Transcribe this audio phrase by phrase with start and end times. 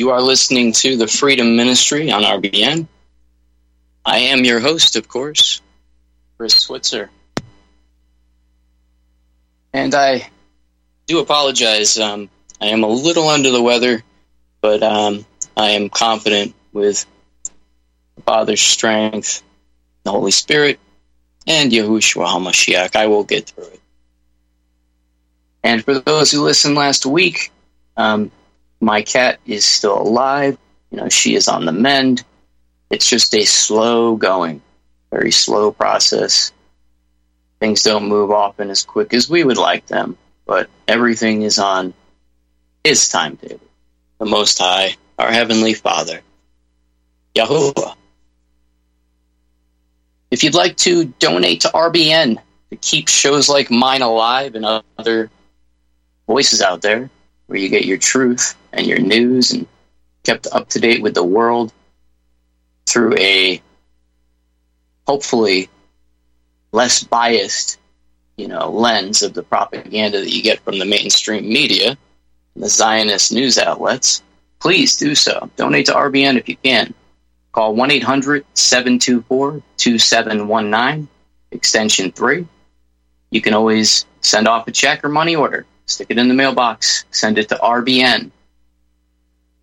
[0.00, 2.86] You are listening to the Freedom Ministry on RBN.
[4.02, 5.60] I am your host, of course,
[6.38, 7.10] Chris Switzer.
[9.74, 10.30] And I
[11.06, 11.98] do apologize.
[11.98, 12.30] Um,
[12.62, 14.02] I am a little under the weather,
[14.62, 17.04] but um, I am confident with
[18.14, 19.42] the Father's strength,
[20.04, 20.80] the Holy Spirit,
[21.46, 22.96] and Yahushua HaMashiach.
[22.96, 23.80] I will get through it.
[25.62, 27.52] And for those who listened last week,
[27.98, 28.30] um,
[28.80, 30.58] my cat is still alive.
[30.90, 32.24] You know, she is on the mend.
[32.90, 34.60] It's just a slow going,
[35.10, 36.52] very slow process.
[37.60, 41.94] Things don't move often as quick as we would like them, but everything is on
[42.82, 43.60] his timetable.
[44.18, 46.22] The Most High, our Heavenly Father,
[47.34, 47.94] Yahuwah.
[50.30, 52.38] If you'd like to donate to RBN
[52.70, 54.64] to keep shows like mine alive and
[54.98, 55.30] other
[56.26, 57.10] voices out there,
[57.50, 59.66] where you get your truth and your news and
[60.22, 61.72] kept up to date with the world
[62.86, 63.60] through a
[65.04, 65.68] hopefully
[66.70, 67.80] less biased,
[68.36, 71.98] you know, lens of the propaganda that you get from the mainstream media,
[72.54, 74.22] the Zionist news outlets,
[74.60, 75.50] please do so.
[75.56, 76.94] Donate to RBN if you can.
[77.50, 81.08] Call 1 800 724 2719,
[81.50, 82.46] extension 3.
[83.32, 87.04] You can always send off a check or money order stick it in the mailbox,
[87.10, 88.30] send it to RBN.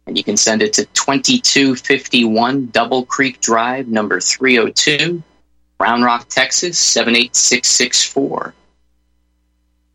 [0.05, 5.21] And you can send it to 2251 Double Creek Drive, number 302,
[5.79, 8.53] Round Rock, Texas, 78664.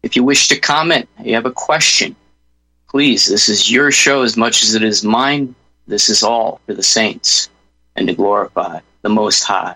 [0.03, 2.16] If you wish to comment, you have a question,
[2.88, 5.54] please, this is your show as much as it is mine.
[5.87, 7.49] This is all for the saints
[7.97, 9.75] and to glorify the Most High.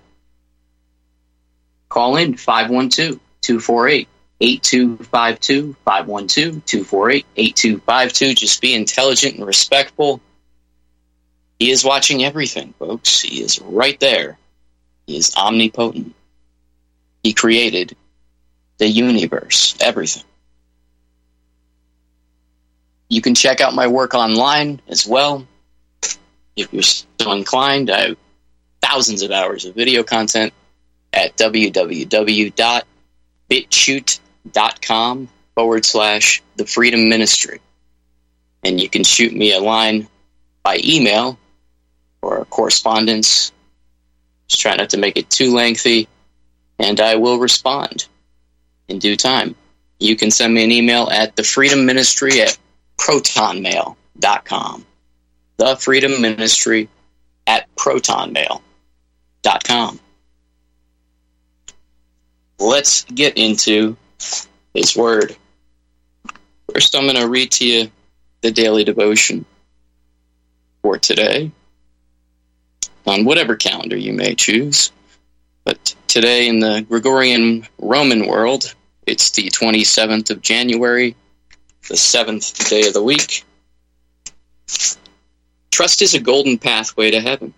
[1.89, 4.09] Call in 512 248
[4.41, 8.35] 8252 512 248 8252.
[8.35, 10.21] Just be intelligent and respectful.
[11.59, 13.23] He is watching everything, folks.
[13.23, 14.39] He is right there.
[15.07, 16.15] He is omnipotent.
[17.23, 17.97] He created
[18.79, 20.25] the universe, everything.
[23.09, 25.47] You can check out my work online as well.
[26.57, 28.17] If you're so inclined, I have
[28.83, 30.53] thousands of hours of video content
[31.13, 31.37] at
[34.47, 37.61] www.bitchute.com forward slash the freedom ministry.
[38.65, 40.09] And you can shoot me a line
[40.63, 41.39] by email
[42.23, 43.53] or correspondence.
[44.49, 46.09] Just try not to make it too lengthy,
[46.79, 48.07] and I will respond
[48.89, 49.55] in due time.
[49.99, 52.59] You can send me an email at the freedom ministry at
[52.99, 54.87] protonmail.com.
[55.57, 56.89] The freedom ministry
[57.47, 58.61] at protonmail.com.
[62.59, 63.97] Let's get into
[64.75, 65.37] his word.
[66.73, 67.91] First, I'm going to read to you
[68.43, 69.45] the daily devotion
[70.83, 71.51] for today
[73.07, 74.93] on whatever calendar you may choose.
[75.65, 78.75] But today in the Gregorian Roman world,
[79.07, 81.17] it's the 27th of January,
[81.89, 83.45] the seventh day of the week.
[85.71, 87.55] Trust is a golden pathway to heaven.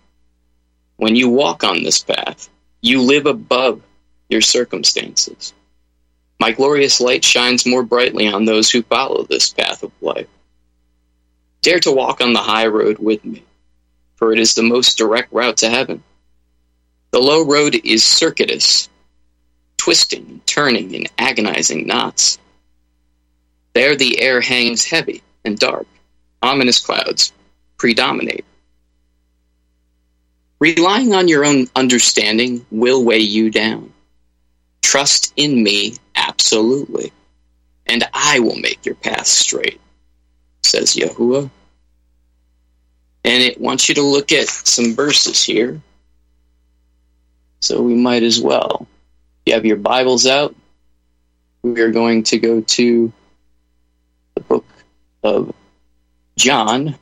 [0.97, 2.49] When you walk on this path,
[2.81, 3.81] you live above
[4.27, 5.53] your circumstances.
[6.39, 10.27] My glorious light shines more brightly on those who follow this path of life.
[11.61, 13.43] Dare to walk on the high road with me,
[14.15, 16.01] for it is the most direct route to heaven.
[17.11, 18.87] The low road is circuitous,
[19.77, 22.37] twisting and turning in agonizing knots.
[23.73, 25.87] There the air hangs heavy and dark,
[26.41, 27.33] ominous clouds
[27.77, 28.45] predominate.
[30.59, 33.93] Relying on your own understanding will weigh you down.
[34.89, 37.13] Trust in me absolutely,
[37.85, 39.79] and I will make your path straight,
[40.63, 41.47] says Yahuwah.
[43.23, 45.79] And it wants you to look at some verses here.
[47.59, 48.87] So we might as well.
[49.45, 50.55] If you have your Bibles out,
[51.61, 53.13] we are going to go to
[54.33, 54.65] the book
[55.21, 55.53] of
[56.35, 56.95] John,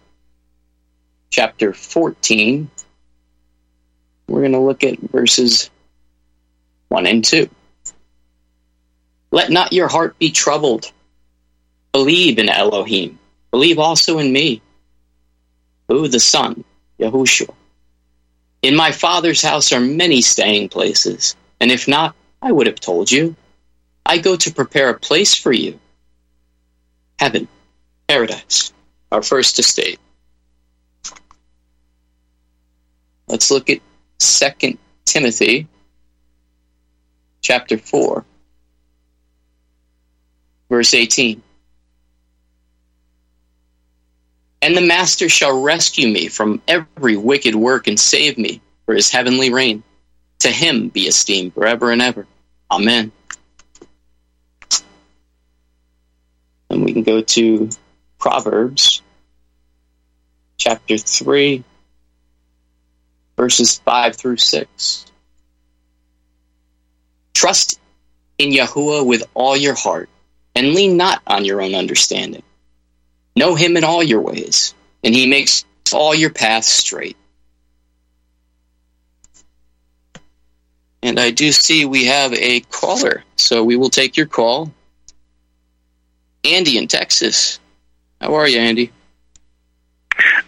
[1.30, 2.69] chapter 14.
[4.28, 5.69] We're going to look at verses
[6.89, 7.50] 1 and 2.
[9.38, 10.92] Let not your heart be troubled.
[11.92, 13.19] Believe in Elohim.
[13.51, 14.63] Believe also in me.
[15.88, 16.63] Who the Son,
[17.00, 17.54] Yahushua.
[18.63, 23.12] In my Father's house are many staying places, and if not, I would have told
[23.12, 23.36] you.
[24.07, 25.80] I go to prepare a place for you.
[27.19, 27.48] Heaven,
[28.07, 28.74] paradise,
[29.12, 30.00] our first estate.
[33.28, 33.81] Let's look at
[34.18, 35.68] Second Timothy
[37.44, 38.25] chapter 4
[40.69, 41.41] verse 18
[44.61, 49.09] And the master shall rescue me from every wicked work and save me for his
[49.09, 49.83] heavenly reign.
[50.39, 52.27] To him be esteemed forever and ever.
[52.69, 53.11] Amen.
[56.69, 57.69] And we can go to
[58.19, 59.01] proverbs
[60.57, 61.63] chapter 3
[63.37, 65.05] verses 5 through 6.
[67.33, 67.79] Trust
[68.37, 70.09] in Yahuwah with all your heart,
[70.57, 72.42] and lean not on your own understanding.
[73.36, 74.74] Know him in all your ways,
[75.04, 75.63] and he makes
[75.94, 77.15] all your paths straight.
[81.04, 84.71] And I do see we have a caller, so we will take your call.
[86.44, 87.60] Andy in Texas.
[88.19, 88.92] How are you, Andy?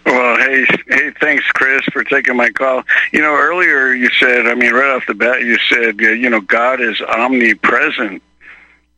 [0.08, 2.82] Well, hey, hey, thanks, Chris, for taking my call.
[3.14, 6.42] You know, earlier you said, I mean, right off the bat, you said, you know,
[6.42, 8.24] God is omnipresent,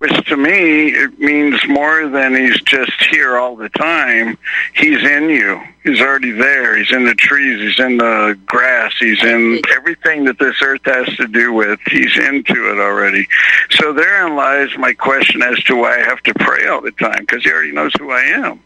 [0.01, 4.35] which to me it means more than He's just here all the time.
[4.73, 5.61] He's in you.
[5.83, 6.75] He's already there.
[6.75, 7.61] He's in the trees.
[7.61, 8.95] He's in the grass.
[8.99, 11.79] He's in everything that this earth has to do with.
[11.85, 13.27] He's into it already.
[13.69, 17.19] So therein lies my question as to why I have to pray all the time,
[17.19, 18.59] because He already knows who I am.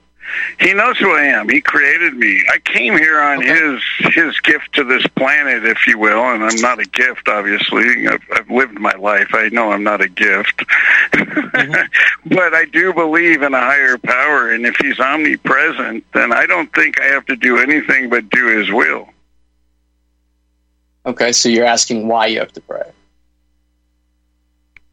[0.59, 1.49] He knows who I am.
[1.49, 2.43] He created me.
[2.49, 3.47] I came here on okay.
[3.47, 7.27] his his gift to this planet, if you will, and I'm not a gift.
[7.27, 9.29] Obviously, I've, I've lived my life.
[9.33, 10.63] I know I'm not a gift,
[11.11, 12.25] mm-hmm.
[12.35, 14.51] but I do believe in a higher power.
[14.51, 18.57] And if he's omnipresent, then I don't think I have to do anything but do
[18.57, 19.09] his will.
[21.05, 22.91] Okay, so you're asking why you have to pray.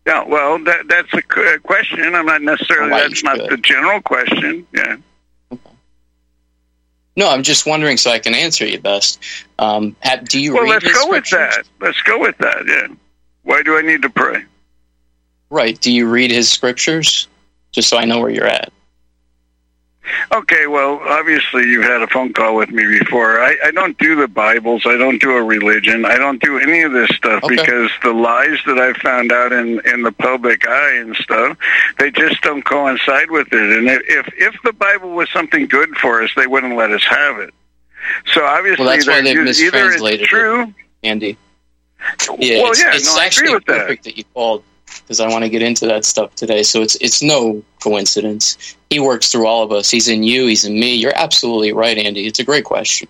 [0.07, 1.23] Yeah, well, that that's a
[1.61, 2.15] question.
[2.15, 2.91] I'm not necessarily.
[2.91, 4.67] That's not the general question.
[4.75, 4.97] Yeah.
[7.17, 9.23] No, I'm just wondering so I can answer you best.
[9.59, 10.61] Um, have, do you read?
[10.61, 11.65] well, let's go with that.
[11.81, 12.65] Let's go with that.
[12.67, 12.89] Yeah.
[13.43, 14.45] Why do I need to pray?
[15.51, 15.79] Right.
[15.79, 17.29] Do you read his scriptures?
[17.73, 18.73] Just so I know where you're at.
[20.33, 23.41] Okay, well, obviously you've had a phone call with me before.
[23.41, 24.83] I, I don't do the Bibles.
[24.85, 26.05] I don't do a religion.
[26.05, 27.57] I don't do any of this stuff okay.
[27.57, 31.57] because the lies that I've found out in in the public eye and stuff,
[31.99, 33.79] they just don't coincide with it.
[33.79, 37.39] And if if the Bible was something good for us, they wouldn't let us have
[37.39, 37.55] it.
[38.27, 41.39] So obviously, well, that's why they've mistranslated either it's true, it, Andy.
[42.39, 44.11] Yeah, well, it's, yeah, it's no, actually perfect that.
[44.11, 44.65] that you called
[45.01, 46.63] because I want to get into that stuff today.
[46.63, 48.77] So it's it's no coincidence.
[48.91, 49.91] He works through all of us.
[49.91, 50.47] He's in you.
[50.47, 50.95] He's in me.
[50.95, 52.27] You're absolutely right, Andy.
[52.27, 53.09] It's a great question.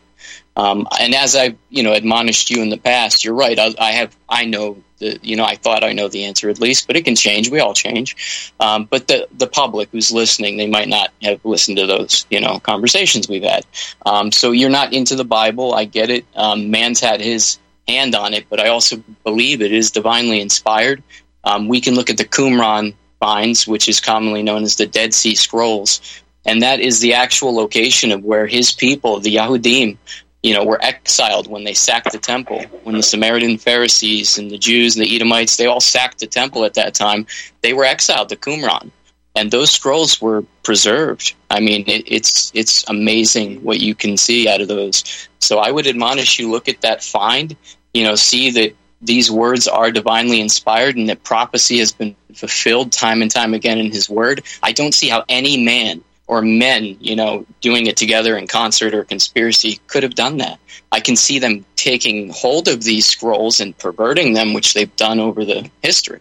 [0.55, 3.59] Um, and as I, you know, admonished you in the past, you're right.
[3.59, 6.61] I, I have, I know the, you know, I thought I know the answer at
[6.61, 7.51] least, but it can change.
[7.51, 8.53] We all change.
[8.61, 12.41] Um, but the the public who's listening, they might not have listened to those, you
[12.41, 13.65] know, conversations we've had.
[14.05, 15.75] Um, so you're not into the Bible.
[15.75, 16.27] I get it.
[16.37, 17.59] Um, man's had his
[17.89, 21.03] hand on it, but I also believe it is divinely inspired.
[21.44, 25.14] Um, we can look at the Qumran finds, which is commonly known as the Dead
[25.14, 26.00] Sea Scrolls,
[26.44, 29.96] and that is the actual location of where his people, the Yahudim,
[30.42, 32.64] you know, were exiled when they sacked the temple.
[32.82, 36.64] When the Samaritan Pharisees and the Jews, and the Edomites, they all sacked the temple
[36.64, 37.26] at that time.
[37.61, 38.90] They were exiled to Qumran,
[39.37, 41.34] and those scrolls were preserved.
[41.49, 45.28] I mean, it, it's it's amazing what you can see out of those.
[45.38, 47.56] So I would admonish you look at that find.
[47.94, 52.92] You know, see that these words are divinely inspired and that prophecy has been fulfilled
[52.92, 54.44] time and time again in His Word.
[54.62, 58.94] I don't see how any man or men, you know, doing it together in concert
[58.94, 60.59] or conspiracy could have done that.
[60.90, 65.21] I can see them taking hold of these scrolls and perverting them, which they've done
[65.21, 66.21] over the history.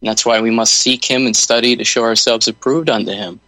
[0.00, 3.40] And that's why we must seek him and study to show ourselves approved unto him.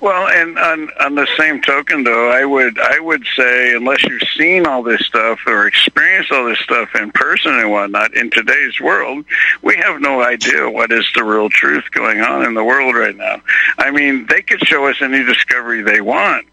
[0.00, 4.22] Well, and on on the same token, though, I would I would say unless you've
[4.36, 8.80] seen all this stuff or experienced all this stuff in person and whatnot in today's
[8.80, 9.24] world,
[9.62, 13.16] we have no idea what is the real truth going on in the world right
[13.16, 13.42] now.
[13.78, 16.46] I mean, they could show us any discovery they want,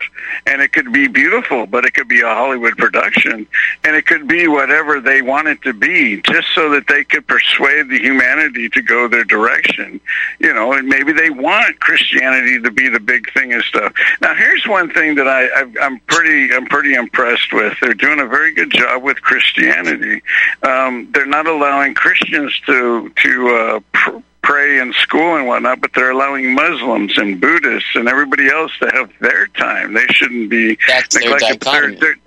[0.46, 3.48] and it could be beautiful, but it could be a Hollywood production,
[3.86, 7.26] and it could be whatever they want it to be, just so that they could
[7.26, 10.02] persuade the humanity to go their direction.
[10.40, 13.94] You know, and maybe they want Christianity to be the big thing and stuff.
[14.22, 17.74] Now, here's one thing that I, I I'm pretty I'm pretty impressed with.
[17.82, 20.22] They're doing a very good job with Christianity.
[20.63, 25.92] Um, they're not allowing Christians to to uh, pr- pray in school and whatnot, but
[25.94, 29.94] they're allowing Muslims and Buddhists and everybody else to have their time.
[29.94, 31.60] They shouldn't be That's their neglected.
[31.60, 32.18] But they're- they're-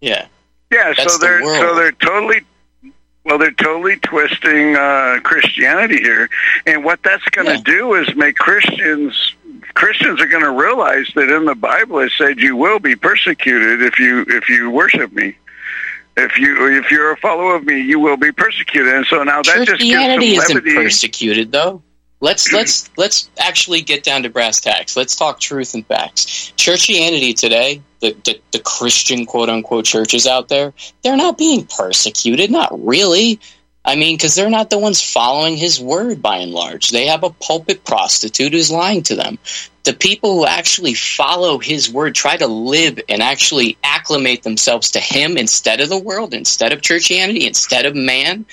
[0.00, 0.26] Yeah.
[0.70, 1.58] yeah, That's so they're world.
[1.60, 2.42] so they're totally
[3.24, 6.30] well, they're totally twisting uh, Christianity here,
[6.64, 7.62] and what that's going to Yeah.
[7.78, 9.34] do is make Christians
[9.78, 13.80] Christians are going to realize that in the Bible it said you will be persecuted
[13.80, 15.36] if you if you worship me.
[16.16, 19.40] If you if you're a follower of me, you will be persecuted, and so now
[19.42, 20.74] that just Christianity isn't levity.
[20.74, 21.80] persecuted though.
[22.20, 24.96] Let's let's let's actually get down to brass tacks.
[24.96, 26.52] Let's talk truth and facts.
[26.56, 32.50] Churchianity today, the, the the Christian quote unquote churches out there, they're not being persecuted.
[32.50, 33.38] Not really.
[33.88, 36.90] I mean, because they're not the ones following his word by and large.
[36.90, 39.38] They have a pulpit prostitute who's lying to them.
[39.84, 45.00] The people who actually follow his word try to live and actually acclimate themselves to
[45.00, 48.44] him instead of the world, instead of churchianity, instead of man.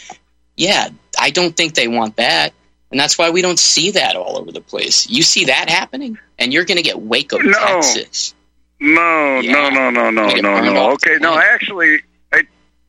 [0.55, 0.87] Yeah,
[1.19, 2.53] I don't think they want that.
[2.89, 5.09] And that's why we don't see that all over the place.
[5.09, 7.51] You see that happening, and you're going to get Waco, No.
[7.51, 8.33] Texas.
[8.79, 9.51] No, Yeah.
[9.51, 10.91] no, no, no, no, no, no.
[10.93, 12.03] Okay, no, actually,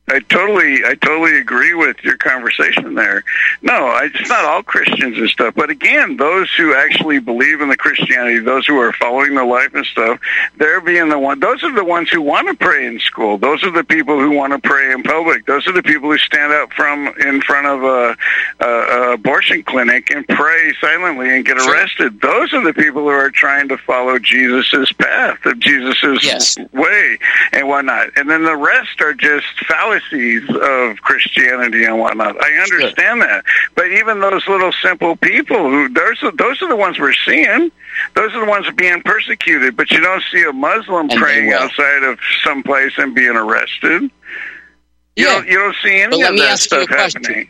[0.09, 3.23] I, totally, I totally agree with your conversation there.
[3.61, 7.67] No, I, it's not all Christians and stuff, but again, those who actually believe in
[7.67, 10.19] the Christianity, those who are following the life and stuff,
[10.57, 11.39] they're being the one.
[11.41, 13.37] Those are the ones who want to pray in school.
[13.37, 15.45] Those are the people who want to pray in public.
[15.45, 18.17] Those are the people who stand up from in front of a,
[18.65, 21.73] a, a abortion clinic and pray silently and get Sure.
[21.73, 22.21] arrested.
[22.21, 26.57] Those are the people who are trying to follow Jesus's path, of Jesus's Yes.
[26.71, 27.17] way
[27.51, 28.09] and whatnot.
[28.15, 29.45] And then the rest are just
[30.49, 32.41] of Christianity and whatnot.
[32.41, 33.45] I understand that.
[33.75, 37.71] But even those little simple people who those are, those are the ones we're seeing.
[38.15, 39.75] Those are the ones being persecuted.
[39.75, 44.03] But you don't see a Muslim And praying outside of some place and being arrested.
[44.03, 44.09] You
[45.15, 45.25] Yeah.
[45.33, 47.23] don't you don't see any But let of me that ask you a stuff question.
[47.23, 47.49] happening.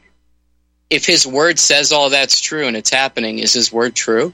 [0.90, 4.34] If his word says all that's true and it's happening, is his word true?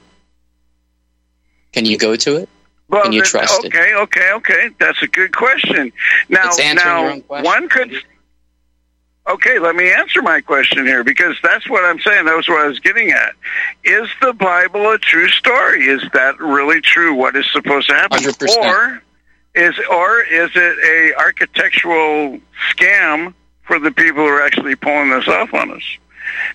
[1.72, 2.48] Can you go to it?
[2.88, 3.68] Well, Can you trust it?
[3.68, 4.70] okay, okay, okay.
[4.78, 5.92] That's a good question.
[6.28, 7.44] Now, now question.
[7.44, 7.92] one could.
[9.26, 12.26] Okay, let me answer my question here because that's what I'm saying.
[12.26, 13.32] That was what I was getting at.
[13.82, 15.86] Is the Bible a true story?
[15.86, 17.14] Is that really true?
[17.14, 18.56] What is supposed to happen, 100%.
[18.56, 19.02] or
[19.54, 22.38] is or is it a architectural
[22.70, 25.82] scam for the people who are actually pulling this off on us?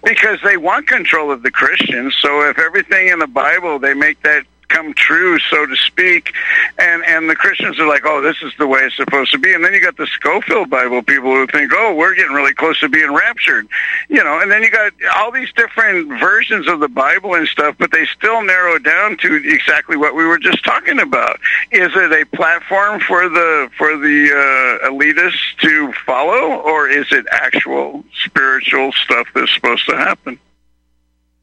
[0.03, 2.15] Because they want control of the Christians.
[2.19, 6.33] So if everything in the Bible they make that come true, so to speak,
[6.77, 9.53] and and the Christians are like, oh, this is the way it's supposed to be,
[9.53, 12.79] and then you got the Scofield Bible people who think, oh, we're getting really close
[12.79, 13.67] to being raptured,
[14.07, 17.75] you know, and then you got all these different versions of the Bible and stuff,
[17.77, 21.39] but they still narrow down to exactly what we were just talking about.
[21.71, 27.25] Is it a platform for the for the uh, elitists to follow, or is it
[27.31, 30.39] actual spiritual stuff that's supposed to happen?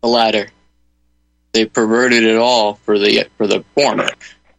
[0.03, 0.49] The latter.
[1.57, 4.11] They perverted it all for the for the former.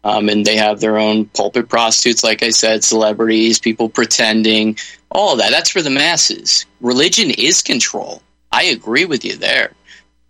[0.04, 4.77] Um, and they have their own pulpit prostitutes, like I said, celebrities, people pretending,
[5.12, 5.51] all that.
[5.51, 6.66] That's for the masses.
[6.82, 8.24] Religion is control.
[8.51, 9.74] I agree with you there.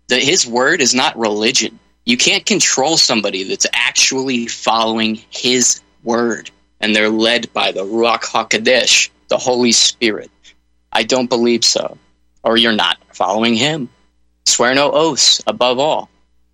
[0.08, 1.78] That his word is not religion.
[2.04, 8.24] You can't control somebody that's actually following his word, and they're led by the Ruach
[8.24, 10.30] Hakodesh, the Holy Spirit.
[10.92, 11.96] I don't believe so.
[12.42, 13.88] Or you're not following him.
[14.44, 16.10] Swear no oaths, above all.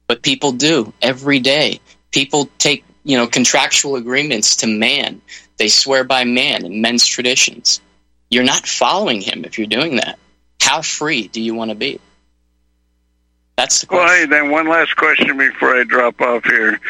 [0.07, 1.81] But people do every day.
[2.11, 5.21] People take, you know, contractual agreements to man
[5.57, 7.81] They swear by man and men's traditions.
[8.31, 10.19] You're not following him if you're doing that.
[10.61, 12.01] How free do you want to be?
[13.57, 14.07] That's the question.
[14.07, 16.81] Well, hey, then one last question before I drop off here.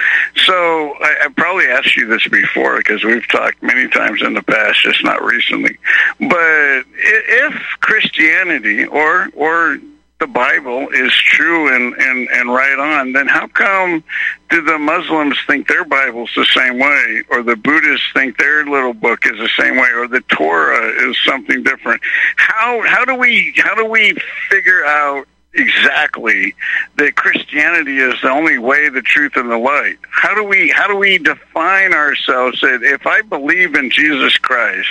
[0.47, 0.55] So
[0.99, 4.81] I, I probably asked you this before because we've talked many times in the past,
[4.81, 5.77] just not recently.
[6.21, 9.79] But if Christianity or or
[10.25, 14.03] the Bible is true and, and, and right on, then how come
[14.49, 18.95] do the Muslims think their Bible's the same way, or the Buddhists think their little
[18.95, 22.01] book is the same way, or the Torah is something different?
[22.37, 24.17] How how do we how do we
[24.49, 26.55] figure out exactly
[26.97, 29.99] that Christianity is the only way, the truth, and the light.
[30.09, 34.89] How do we how do we define ourselves that if I believe in Jesus Christ,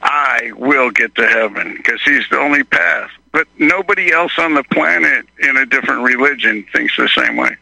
[0.00, 3.10] I will get to heaven because He's the only path.
[3.32, 7.56] But nobody else on the planet in a different religion thinks the same way.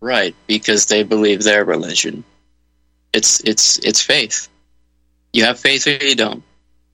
[0.00, 2.24] Right, because they believe their religion.
[3.12, 4.48] It's it's it's faith.
[5.32, 6.42] You have faith or you don't.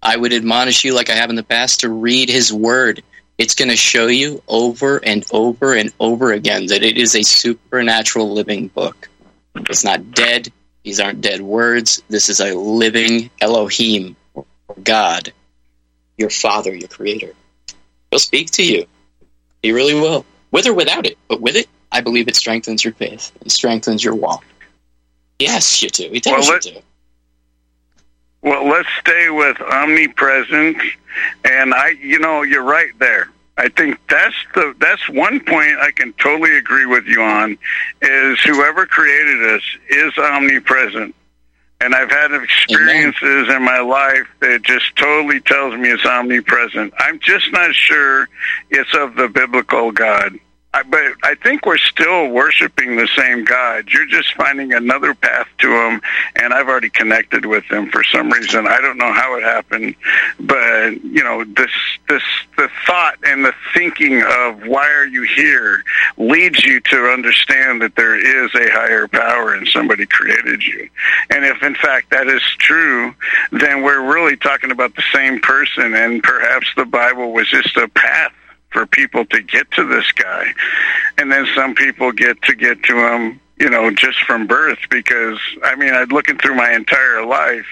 [0.02, 3.02] I would admonish you, like I have in the past, to read His Word
[3.38, 7.22] it's going to show you over and over and over again that it is a
[7.22, 9.08] supernatural living book.
[9.54, 10.48] It's not dead.
[10.82, 12.02] These aren't dead words.
[12.08, 14.16] This is a living Elohim,
[14.82, 15.32] God,
[16.18, 17.32] your Father, your Creator.
[18.10, 18.86] He'll speak to you.
[19.62, 21.16] He really will, with or without it.
[21.28, 23.32] But with it, I believe it strengthens your faith.
[23.40, 24.44] and strengthens your walk.
[25.46, 26.08] Asks you to.
[26.10, 26.82] He tells Well, you to.
[28.42, 30.76] Well, let's stay with omnipresent,
[31.44, 33.30] and I, you know, you're right there.
[33.56, 37.58] I think that's the that's one point I can totally agree with you on
[38.00, 41.14] is whoever created us is omnipresent.
[41.80, 46.92] And I've had experiences in my life that just totally tells me it's omnipresent.
[46.98, 48.28] I'm just not sure
[48.70, 50.40] it's of the biblical God.
[50.74, 53.88] I, but I think we're still worshiping the same God.
[53.88, 56.02] You're just finding another path to Him,
[56.36, 58.66] and I've already connected with Him for some reason.
[58.66, 59.94] I don't know how it happened,
[60.38, 61.70] but you know, this
[62.08, 62.22] this
[62.58, 65.84] the thought and the thinking of why are you here
[66.18, 70.86] leads you to understand that there is a higher power and somebody created you.
[71.30, 73.14] And if in fact that is true,
[73.52, 77.88] then we're really talking about the same person, and perhaps the Bible was just a
[77.88, 78.32] path
[78.70, 80.52] for people to get to this guy.
[81.16, 85.38] And then some people get to get to him, you know, just from birth because
[85.64, 87.66] I mean, I'm looking through my entire life,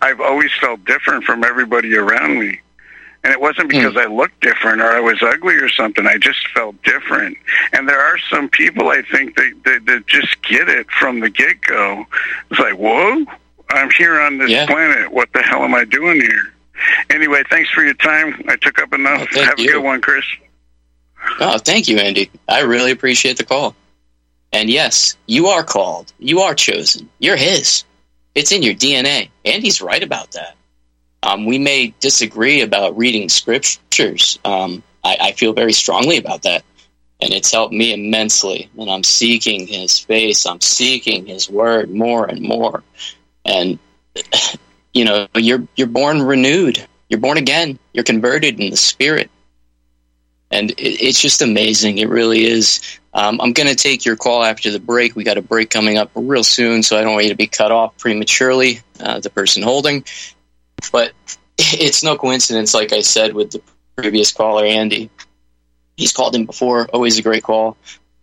[0.00, 2.60] I've always felt different from everybody around me.
[3.24, 3.98] And it wasn't because hmm.
[3.98, 6.06] I looked different or I was ugly or something.
[6.06, 7.36] I just felt different.
[7.72, 11.28] And there are some people I think that, that, that just get it from the
[11.28, 12.06] get go.
[12.50, 13.26] It's like, whoa,
[13.70, 14.66] I'm here on this Yeah.
[14.66, 15.12] planet.
[15.12, 16.52] What the hell am I doing here?
[17.10, 18.42] Anyway, thanks for your time.
[18.48, 19.28] I took up enough.
[19.34, 20.24] Oh, Have a good one, Chris.
[21.40, 22.30] Oh, thank you, Andy.
[22.48, 23.74] I really appreciate the call.
[24.52, 26.12] And yes, you are called.
[26.18, 27.10] You are chosen.
[27.18, 27.84] You're His.
[28.34, 29.30] It's in your DNA.
[29.44, 30.56] Andy's right about that.
[31.22, 34.38] Um, we may disagree about reading scriptures.
[34.44, 36.64] Um, I, I feel very strongly about that.
[37.20, 38.70] And it's helped me immensely.
[38.78, 40.46] And I'm seeking His face.
[40.46, 42.84] I'm seeking His word more and more.
[43.44, 43.78] And,
[44.92, 46.84] you know, you're, you're born renewed.
[47.08, 47.78] You're born again.
[47.92, 49.30] You're converted in the Spirit
[50.50, 51.98] and it, it's just amazing.
[51.98, 52.80] It really is.
[53.14, 55.16] Um, I'm going to take your call after the break.
[55.16, 57.46] We got a break coming up real soon, so I don't want you to be
[57.46, 58.80] cut off prematurely.
[59.00, 60.04] Uh, the person holding,
[60.92, 61.12] but
[61.58, 63.62] it's no coincidence, like I said with the
[63.96, 65.10] previous caller, Andy.
[65.96, 66.86] He's called in before.
[66.86, 67.76] Always a great call.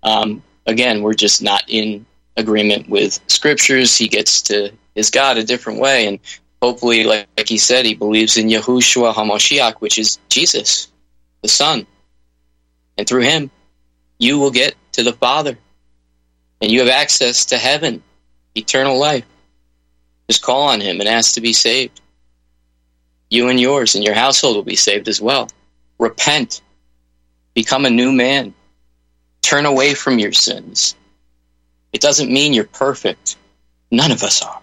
[0.04, 2.06] Um, again, we're just not in
[2.38, 3.95] agreement with scriptures.
[3.95, 6.19] He gets to his God a different way, and
[6.65, 10.91] hopefully, like, like he said, he believes in Yahushua Hamashiach, which is Jesus,
[11.43, 11.86] the Son.
[12.97, 13.51] And through him
[14.17, 15.60] you will get to the father.
[16.62, 18.01] And you have access to heaven
[18.56, 19.25] eternal life.
[20.28, 22.01] Just call on him and ask to be saved.
[23.30, 25.49] You and yours and your household will be saved as well.
[25.99, 26.62] Repent.
[27.54, 28.56] Become a new man.
[29.43, 30.95] Turn away from your sins.
[31.93, 33.38] It doesn't mean you're perfect.
[33.91, 34.62] None of us are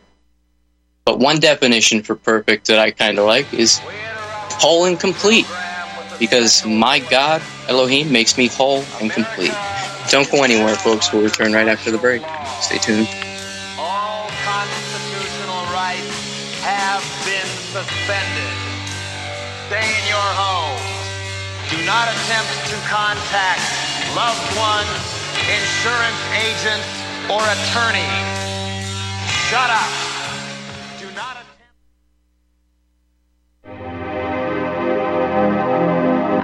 [1.05, 3.81] but one definition for perfect that i kind of like is
[4.59, 5.47] whole and complete
[6.23, 9.51] because my God, Elohim, makes me whole and complete.
[10.09, 11.13] Don't go anywhere, folks.
[11.13, 12.23] We'll return right after the break.
[12.61, 13.11] Stay tuned.
[13.75, 18.55] All constitutional rights have been suspended.
[19.67, 20.87] Stay in your homes.
[21.75, 23.67] Do not attempt to contact
[24.15, 24.95] loved ones,
[25.51, 26.87] insurance agents,
[27.27, 28.31] or attorneys.
[29.51, 30.12] Shut up.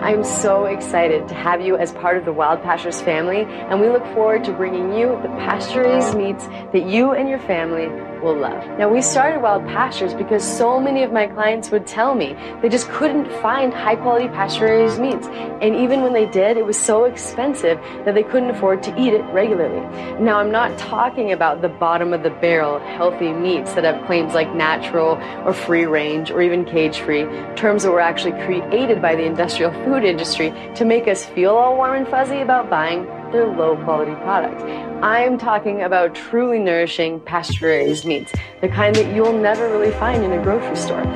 [0.09, 3.90] I'm so excited to have you as part of the Wild Pastures family, and we
[3.90, 7.88] look forward to bringing you the pastureese meats that you and your family
[8.22, 8.66] will love.
[8.78, 12.68] Now, we started Wild Pastures because so many of my clients would tell me they
[12.68, 15.26] just couldn't find high quality pasture raised meats.
[15.61, 19.12] And even when they did, it was so expensive that they couldn't afford to eat
[19.12, 19.81] it regularly.
[20.22, 24.35] Now, I'm not talking about the bottom of the barrel healthy meats that have claims
[24.35, 27.24] like natural or free range or even cage free,
[27.57, 31.76] terms that were actually created by the industrial food industry to make us feel all
[31.76, 34.62] warm and fuzzy about buying their low quality products.
[35.02, 40.24] I'm talking about truly nourishing pasture raised meats, the kind that you'll never really find
[40.24, 41.06] in a grocery store.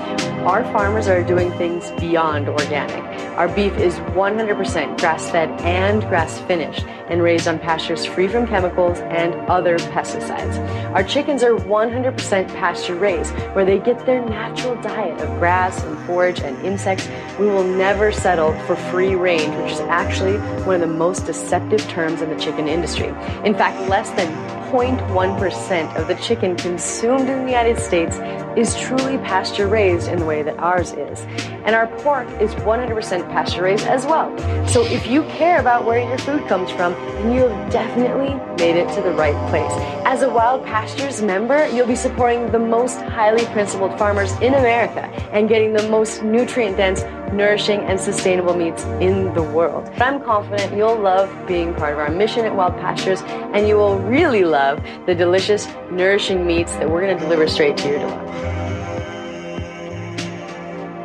[0.47, 3.03] Our farmers are doing things beyond organic.
[3.39, 8.47] Our beef is 100% grass fed and grass finished and raised on pastures free from
[8.47, 10.59] chemicals and other pesticides.
[10.95, 15.99] Our chickens are 100% pasture raised, where they get their natural diet of grass and
[16.07, 17.07] forage and insects.
[17.39, 21.87] We will never settle for free range, which is actually one of the most deceptive
[21.89, 23.09] terms in the chicken industry.
[23.45, 28.17] In fact, less than 0.1% of the chicken consumed in the United States
[28.57, 31.21] is truly pasture raised in the way that ours is.
[31.67, 34.37] And our pork is 100% pasture raised as well.
[34.67, 38.77] So if you care about where your food comes from, then you have definitely made
[38.77, 39.71] it to the right place.
[40.07, 45.03] As a Wild Pastures member, you'll be supporting the most highly principled farmers in America
[45.33, 49.89] and getting the most nutrient dense, nourishing, and sustainable meats in the world.
[49.97, 53.99] I'm confident you'll love being part of our mission at Wild Pastures and you will
[53.99, 58.19] really love the delicious, nourishing meats that we're going to deliver straight to your door.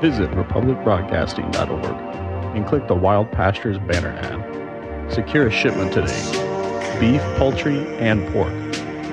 [0.02, 5.12] Visit republicbroadcasting.org and click the Wild Pastures banner ad.
[5.12, 6.44] Secure a shipment today.
[7.00, 8.52] Beef, poultry, and pork,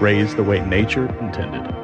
[0.00, 1.84] raised the way nature intended.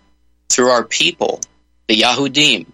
[0.48, 1.40] through our people,
[1.88, 2.66] the Yahudim,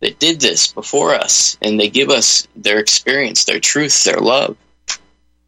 [0.00, 4.56] that did this before us, and they give us their experience, their truth, their love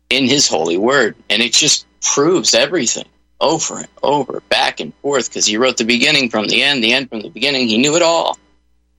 [0.08, 1.14] in his holy word.
[1.28, 3.06] And it just proves everything
[3.40, 6.92] over and over, back and forth, because he wrote the beginning from the end, the
[6.92, 7.68] end from the beginning.
[7.68, 8.38] He knew it all.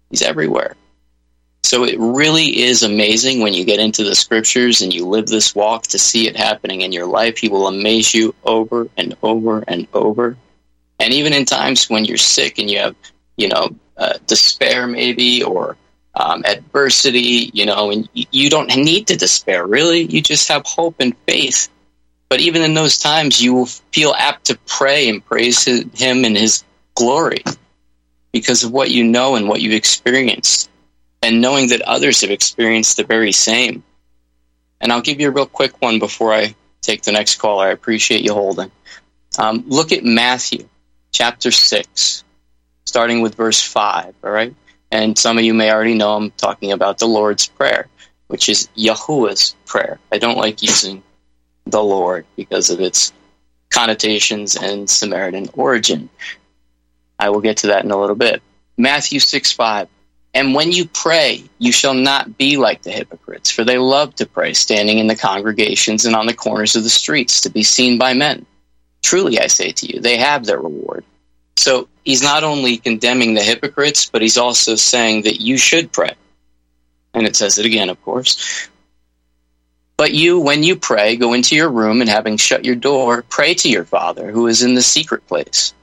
[0.10, 0.76] He's everywhere.
[1.64, 5.56] So it really is amazing when you get into the scriptures and you live this
[5.56, 7.38] walk to see it happening in your life.
[7.38, 10.36] He will amaze you over and over and over.
[11.00, 12.96] And even in times when you're sick and you have,
[13.38, 15.78] you know, uh, despair maybe or
[16.16, 20.02] um, adversity, you know, and you don't need to despair, really.
[20.02, 21.70] You just have hope and faith
[22.32, 26.34] but even in those times, you will feel apt to pray and praise Him in
[26.34, 26.64] His
[26.96, 27.44] glory
[28.32, 30.70] because of what you know and what you've experienced,
[31.22, 33.84] and knowing that others have experienced the very same.
[34.80, 37.66] And I'll give you a real quick one before I take the next caller.
[37.66, 38.72] I appreciate you holding.
[39.38, 40.70] Um, look at Matthew
[41.12, 42.24] chapter 6,
[42.86, 44.16] starting with verse 5.
[44.24, 44.56] All right.
[44.90, 47.90] And some of you may already know I'm talking about the Lord's Prayer,
[48.28, 50.00] which is Yahuwah's prayer.
[50.14, 51.04] I don't like using
[51.66, 53.14] the Lord because of its
[53.70, 56.10] connotations and Samaritan origin.
[57.18, 58.42] I will get to that in a little bit.
[58.78, 59.88] Matthew 6 5.
[60.34, 64.26] And when you pray, you shall not be like the hypocrites, for they love to
[64.26, 67.98] pray, standing in the congregations and on the corners of the streets to be seen
[67.98, 68.46] by men.
[69.04, 71.04] Truly, I say to you, they have their reward.
[71.58, 76.14] So he's not only condemning the hypocrites, but he's also saying that you should pray.
[77.14, 78.70] And it says it again, of course.
[80.02, 83.54] But you, when you pray, go into your room and having shut your door, pray
[83.54, 85.76] to your Father who is in the secret place.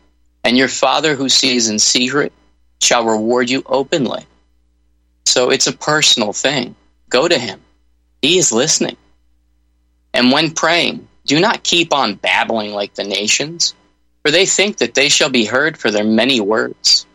[0.43, 2.33] And your Father who sees in secret
[2.81, 4.27] shall reward you openly.
[5.25, 6.75] So it's a personal thing.
[7.09, 7.61] Go to him.
[8.21, 8.97] He is listening.
[10.13, 13.73] And when praying, do not keep on babbling like the nations,
[14.23, 17.07] for they think that they shall be heard for their many words.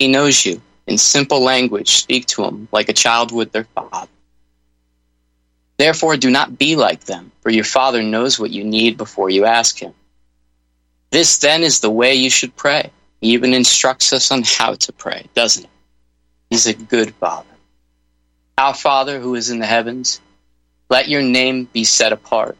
[0.00, 0.60] He knows you.
[0.88, 4.08] In simple language, speak to him like a child would their father.
[5.82, 9.46] Therefore, do not be like them, for your Father knows what you need before you
[9.46, 9.92] ask him.
[11.10, 12.92] This then is the way you should pray.
[13.20, 15.70] He even instructs us on how to pray, doesn't he?
[16.50, 17.56] He's a good Father.
[18.56, 20.20] Our Father who is in the heavens,
[20.88, 22.56] let your name be set apart.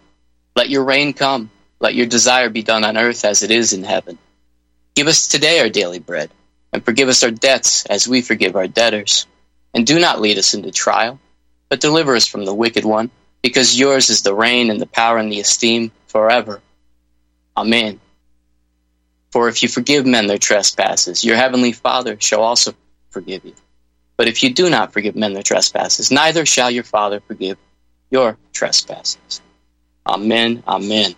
[0.56, 1.48] Let your reign come.
[1.78, 4.18] Let your desire be done on earth as it is in heaven.
[4.96, 6.32] Give us today our daily bread,
[6.72, 9.28] and forgive us our debts as we forgive our debtors.
[9.74, 11.20] And do not lead us into trial,
[11.72, 15.16] but deliver us from the wicked one, because yours is the reign and the power
[15.16, 16.60] and the esteem forever.
[17.56, 17.98] Amen.
[19.30, 22.74] For if you forgive men their trespasses, your heavenly Father shall also
[23.08, 23.54] forgive you.
[24.18, 27.56] But if you do not forgive men their trespasses, neither shall your Father forgive
[28.10, 29.40] your trespasses.
[30.06, 30.62] Amen.
[30.68, 31.14] Amen.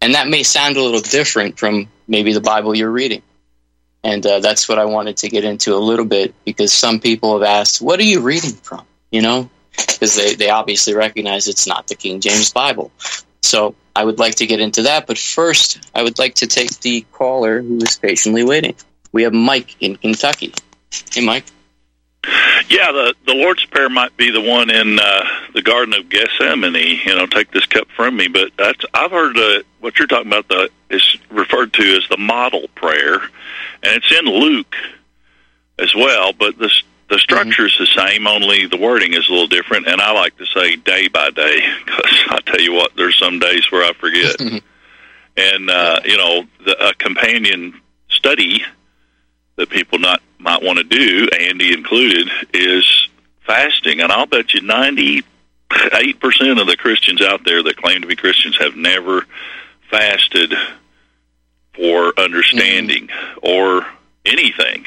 [0.00, 3.22] And that may sound a little different from maybe the Bible you're reading.
[4.02, 7.38] And uh, that's what I wanted to get into a little bit because some people
[7.38, 8.84] have asked, what are you reading from?
[9.16, 12.92] You know, because they, they obviously recognize it's not the King James Bible.
[13.40, 15.06] So I would like to get into that.
[15.06, 18.74] But first, I would like to take the caller who is patiently waiting.
[19.12, 20.52] We have Mike in Kentucky.
[21.10, 21.46] Hey, Mike.
[22.68, 25.24] Yeah, the the Lord's Prayer might be the one in uh,
[25.54, 27.00] the Garden of Gethsemane.
[27.06, 28.28] You know, take this cup from me.
[28.28, 30.46] But that's I've heard uh, what you're talking about.
[30.48, 33.14] The is referred to as the model prayer,
[33.82, 34.76] and it's in Luke
[35.78, 36.34] as well.
[36.34, 36.70] But the
[37.08, 39.86] the structure is the same, only the wording is a little different.
[39.86, 43.38] And I like to say day by day because I tell you what, there's some
[43.38, 44.40] days where I forget.
[45.36, 48.64] and uh, you know, the, a companion study
[49.56, 53.08] that people not might want to do, Andy included, is
[53.46, 54.00] fasting.
[54.00, 55.22] And I'll bet you ninety
[55.92, 59.26] eight percent of the Christians out there that claim to be Christians have never
[59.90, 60.52] fasted
[61.74, 63.38] for understanding mm-hmm.
[63.42, 63.86] or
[64.24, 64.86] anything.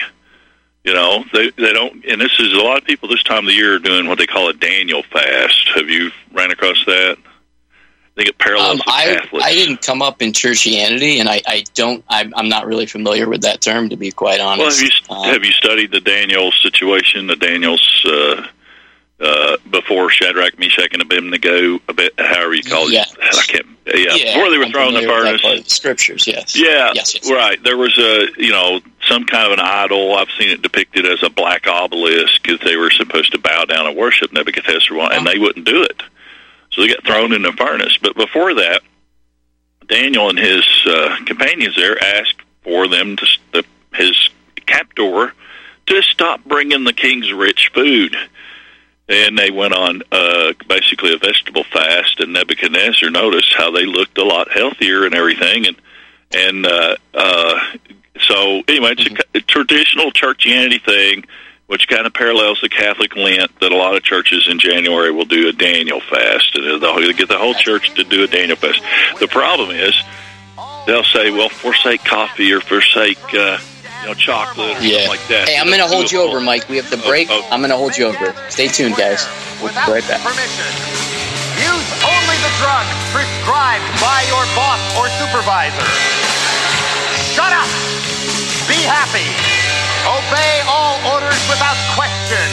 [0.84, 3.46] You know, they they don't, and this is a lot of people this time of
[3.48, 5.70] the year are doing what they call a Daniel fast.
[5.76, 7.18] Have you ran across that?
[7.18, 11.63] I think it parallels um, I, I didn't come up in churchianity, and I, I
[11.74, 12.04] don't.
[12.10, 14.82] I'm, I'm, not really familiar with that term, to be quite honest.
[15.10, 17.28] Well, have you, um, have you studied the Daniel situation?
[17.28, 18.48] The Daniel's uh,
[19.19, 23.08] uh, before Shadrach, Meshach, and Abednego, a bit, however you call it.
[23.21, 23.65] I can't.
[23.86, 25.41] Yeah, yeah before they were thrown in the furnace.
[25.41, 26.55] The scriptures, yes.
[26.55, 27.29] Yeah, yes, yes.
[27.29, 27.62] right.
[27.63, 30.15] There was a you know some kind of an idol.
[30.15, 33.88] I've seen it depicted as a black obelisk because they were supposed to bow down
[33.88, 36.01] and worship Nebuchadnezzar, and they wouldn't do it.
[36.71, 37.97] So they got thrown in the furnace.
[37.97, 38.82] But before that,
[39.88, 44.29] Daniel and his uh, companions there asked for them to the, his
[44.65, 45.34] captor
[45.88, 48.15] to stop bringing the king's rich food.
[49.10, 54.19] And they went on uh, basically a vegetable fast, and Nebuchadnezzar noticed how they looked
[54.19, 55.76] a lot healthier and everything, and
[56.32, 57.60] and uh, uh,
[58.19, 59.15] so anyway, it's mm-hmm.
[59.34, 61.26] a, a traditional churchianity thing
[61.69, 65.26] which kind of parallels the Catholic Lent that a lot of churches in January will
[65.26, 68.82] do a Daniel fast, and they'll get the whole church to do a Daniel fast.
[69.19, 69.93] The problem is
[70.88, 73.60] they'll say, "Well, forsake coffee or forsake." Uh,
[74.01, 75.05] you know, chocolate or yeah.
[75.05, 75.49] something like that.
[75.49, 76.67] Hey, I'm going to hold you over, Mike.
[76.69, 77.27] We have to oh, break.
[77.29, 77.49] Oh, oh.
[77.51, 78.33] I'm going to hold you over.
[78.49, 79.27] Stay tuned, guys.
[79.59, 80.23] We'll be right back.
[80.23, 80.69] Permission.
[81.59, 85.88] Use only the drugs prescribed by your boss or supervisor.
[87.35, 87.69] Shut up.
[88.71, 89.27] Be happy.
[90.07, 92.47] Obey all orders without question.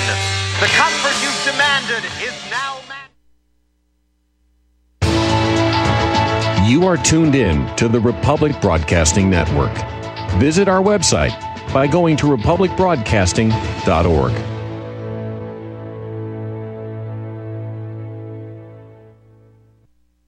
[0.59, 2.77] The comfort you've demanded is now.
[6.67, 9.96] You are tuned in to the Republic Broadcasting Network.
[10.39, 11.33] Visit our website
[11.73, 14.56] by going to republicbroadcasting.org.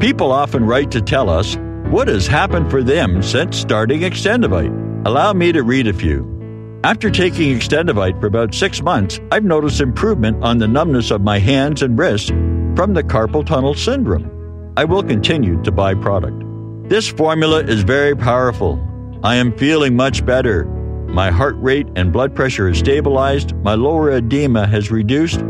[0.00, 1.56] People often write to tell us
[1.88, 5.06] what has happened for them since starting Xtendovite.
[5.06, 6.80] Allow me to read a few.
[6.84, 11.38] After taking Xtendovite for about six months, I've noticed improvement on the numbness of my
[11.38, 12.28] hands and wrists
[12.76, 14.74] from the carpal tunnel syndrome.
[14.76, 16.42] I will continue to buy product.
[16.90, 18.78] This formula is very powerful.
[19.24, 20.66] I am feeling much better.
[21.08, 25.40] My heart rate and blood pressure is stabilized, my lower edema has reduced,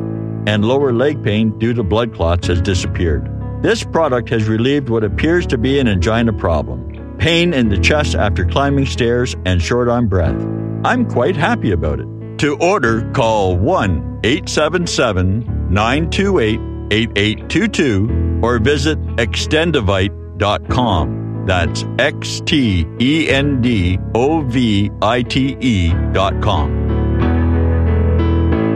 [0.46, 3.28] and lower leg pain due to blood clots has disappeared.
[3.66, 8.14] This product has relieved what appears to be an angina problem, pain in the chest
[8.14, 10.40] after climbing stairs, and short on breath.
[10.84, 12.06] I'm quite happy about it.
[12.38, 16.60] To order, call 1 877 928
[16.92, 21.46] 8822 or visit xtendovite.com.
[21.48, 26.70] That's X T E N D O V I T E dot com.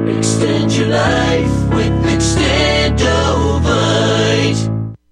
[0.09, 3.80] Extend your life with Xtendovite.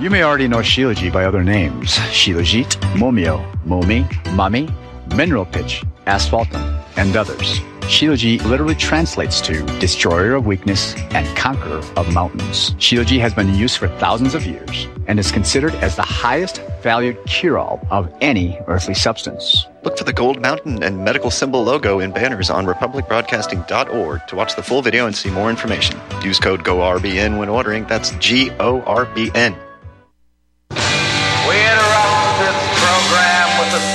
[0.00, 4.72] You may already know Shilajit by other names Shilajit, Momio, Momi, Mami,
[5.14, 7.60] Mineral Pitch, Asphaltum, and others.
[7.80, 12.70] Shilajit literally translates to destroyer of weakness and conqueror of mountains.
[12.78, 16.62] Shilajit has been in use for thousands of years and is considered as the highest
[16.80, 19.66] valued cure-all of any earthly substance.
[19.82, 24.56] Look for the gold mountain and medical symbol logo in banners on republicbroadcasting.org to watch
[24.56, 26.00] the full video and see more information.
[26.22, 27.84] Use code GORBN when ordering.
[27.84, 29.54] That's G O R B N.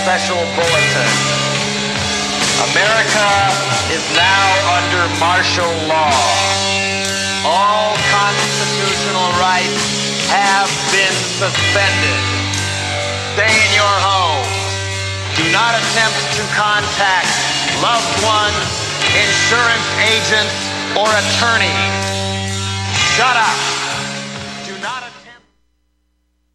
[0.01, 1.11] special bulletin.
[2.71, 3.29] America
[3.93, 4.47] is now
[4.79, 6.15] under martial law.
[7.45, 9.85] All constitutional rights
[10.33, 12.21] have been suspended.
[13.37, 14.47] Stay in your home.
[15.37, 17.29] Do not attempt to contact
[17.83, 18.65] loved ones,
[19.13, 20.55] insurance agents,
[20.97, 21.95] or attorneys.
[23.13, 23.84] Shut up.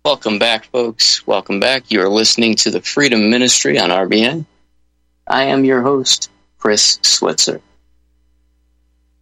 [0.03, 1.27] Welcome back, folks.
[1.27, 1.91] Welcome back.
[1.91, 4.47] You are listening to the Freedom Ministry on RBN.
[5.27, 7.61] I am your host, Chris Switzer.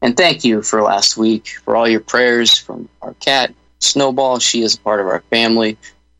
[0.00, 4.38] And thank you for last week, for all your prayers from our cat, Snowball.
[4.38, 5.76] She is a part of our family.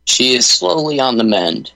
[0.07, 1.71] She is slowly on the mend.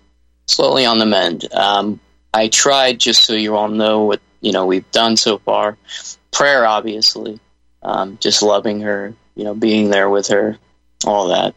[0.46, 1.54] Slowly on the mend.
[1.54, 2.00] Um,
[2.34, 5.78] I tried, just so you all know what you know we've done so far.
[6.32, 7.38] Prayer, obviously,
[7.84, 10.58] um, just loving her, you know, being there with her,
[11.06, 11.54] all that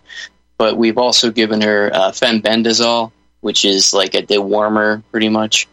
[0.57, 5.67] but we've also given her uh, fenbendazole, which is like a dewormer, pretty much.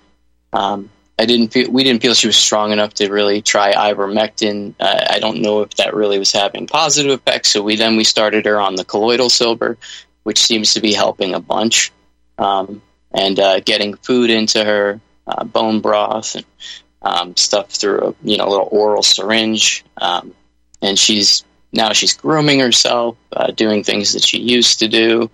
[0.52, 4.74] Um, I didn't feel we didn't feel she was strong enough to really try ivermectin.
[4.80, 7.50] Uh, I don't know if that really was having positive effects.
[7.50, 9.76] So we then we started her on the colloidal silver,
[10.24, 11.92] which seems to be helping a bunch,
[12.38, 16.46] um, and uh, getting food into her, uh, bone broth and
[17.02, 20.34] um, stuff through a you know little oral syringe, um,
[20.80, 25.30] and she's now she's grooming herself, uh, doing things that she used to do.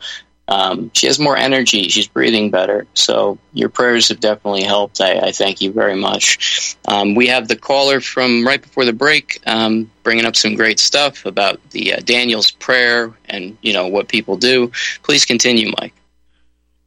[0.48, 1.88] Um, she has more energy.
[1.88, 2.86] She's breathing better.
[2.94, 5.00] So your prayers have definitely helped.
[5.00, 6.74] I, I thank you very much.
[6.88, 10.80] Um, we have the caller from right before the break um, bringing up some great
[10.80, 14.72] stuff about the uh, Daniel's prayer and you know what people do.
[15.02, 15.94] Please continue, Mike.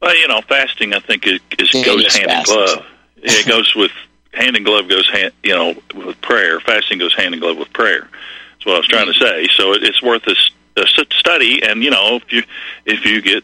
[0.02, 2.86] Well, you know, fasting I think is, is goes hand in glove.
[3.18, 3.92] it goes with
[4.34, 6.60] hand in glove goes hand you know with prayer.
[6.62, 8.10] Fasting goes hand in glove with prayer.
[8.62, 9.48] That's what I was trying to say.
[9.56, 10.36] So it, it's worth a,
[10.80, 12.44] a study, and you know, if you
[12.86, 13.44] if you get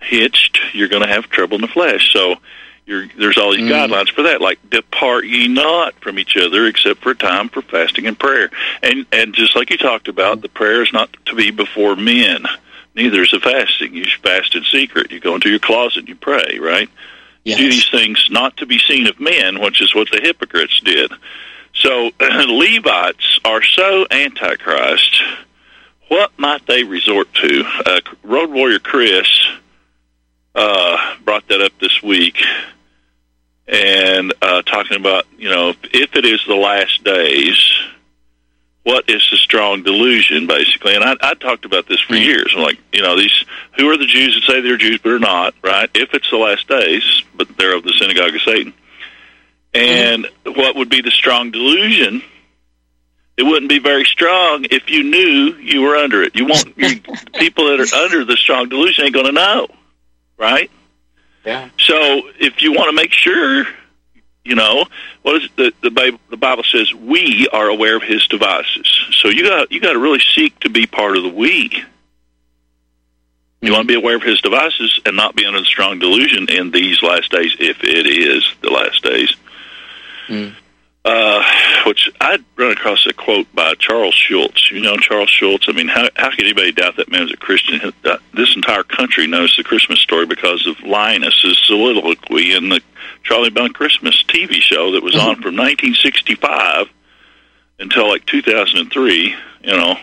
[0.00, 2.12] hitched, you're going to have trouble in the flesh.
[2.12, 2.36] So
[2.86, 3.70] you're, there's all these mm.
[3.70, 7.62] guidelines for that, like depart ye not from each other, except for a time for
[7.62, 8.50] fasting and prayer.
[8.82, 12.44] And and just like you talked about, the prayer is not to be before men.
[12.94, 13.94] Neither is the fasting.
[13.94, 15.12] You fast in secret.
[15.12, 16.90] You go into your closet and you pray, right?
[17.44, 17.58] Yes.
[17.58, 21.10] Do these things not to be seen of men, which is what the hypocrites did.
[21.74, 25.22] So Levites are so antichrist.
[26.08, 27.64] What might they resort to?
[27.86, 29.26] Uh, Road Warrior Chris
[30.54, 32.36] uh, brought that up this week,
[33.66, 37.56] and uh, talking about you know if it is the last days,
[38.82, 40.94] what is the strong delusion basically?
[40.94, 42.52] And I, I talked about this for years.
[42.54, 43.44] I'm like, you know, these
[43.78, 45.88] who are the Jews that say they're Jews but are not, right?
[45.94, 48.74] If it's the last days, but they're of the synagogue of Satan.
[49.74, 50.24] Mm-hmm.
[50.46, 52.22] And what would be the strong delusion?
[53.36, 56.36] It wouldn't be very strong if you knew you were under it.
[56.36, 56.76] You won't.
[56.76, 57.00] You,
[57.34, 59.68] people that are under the strong delusion ain't going to know,
[60.36, 60.70] right?
[61.44, 61.70] Yeah.
[61.78, 61.94] So
[62.38, 63.66] if you want to make sure,
[64.44, 64.84] you know,
[65.22, 68.86] what is the the Bible, the Bible says we are aware of His devices.
[69.12, 71.84] So you got you got to really seek to be part of the we.
[73.62, 76.50] You want to be aware of His devices and not be under the strong delusion
[76.50, 79.34] in these last days, if it is the last days.
[81.04, 81.42] Uh,
[81.84, 84.70] which I'd run across a quote by Charles Schulz.
[84.70, 85.64] You know Charles Schulz.
[85.68, 87.92] I mean, how how could anybody doubt that man's a Christian?
[88.04, 92.80] Uh, This entire country knows the Christmas story because of Linus's soliloquy in the
[93.24, 96.86] Charlie Brown Christmas TV show that was on from 1965
[97.80, 99.34] until like 2003.
[99.64, 99.96] You know,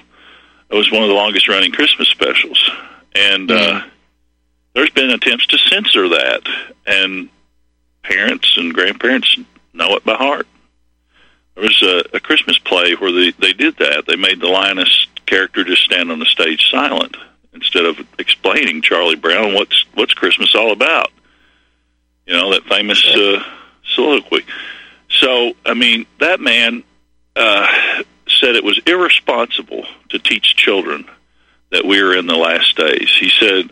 [0.69, 2.69] it was one of the longest running Christmas specials,
[3.15, 3.81] and uh,
[4.73, 6.41] there's been attempts to censor that,
[6.85, 7.29] and
[8.03, 9.37] parents and grandparents
[9.73, 10.47] know it by heart.
[11.55, 14.05] There was a, a Christmas play where they, they did that.
[14.07, 17.15] They made the Linus character just stand on the stage silent
[17.53, 21.11] instead of explaining Charlie Brown what's what's Christmas all about.
[22.25, 23.43] You know that famous uh,
[23.95, 24.45] soliloquy.
[25.09, 26.83] So I mean that man
[27.35, 27.67] uh,
[28.27, 31.05] said it was irresponsible to teach children
[31.71, 33.09] that we are in the last days.
[33.19, 33.71] He said,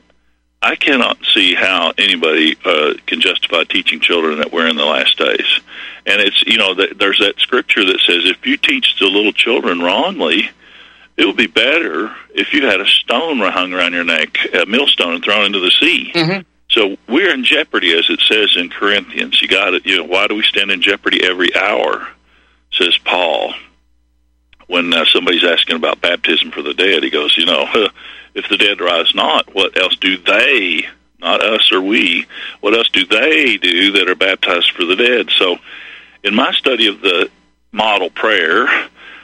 [0.62, 5.18] "I cannot see how anybody uh, can justify teaching children that we're in the last
[5.18, 5.60] days."
[6.06, 9.34] And it's you know that there's that scripture that says if you teach the little
[9.34, 10.50] children wrongly,
[11.18, 15.16] it would be better if you had a stone hung around your neck, a millstone,
[15.16, 16.12] and thrown into the sea.
[16.70, 19.42] So we're in jeopardy, as it says in Corinthians.
[19.42, 19.86] You got it.
[19.86, 22.08] You know, why do we stand in jeopardy every hour?
[22.72, 23.54] Says Paul.
[24.68, 27.66] When uh, somebody's asking about baptism for the dead, he goes, you know,
[28.38, 30.88] if the dead rise not, what else do they,
[31.20, 32.28] not us or we,
[32.62, 35.30] what else do they do that are baptized for the dead?
[35.32, 35.58] So,
[36.24, 37.30] in my study of the
[37.72, 38.68] model prayer,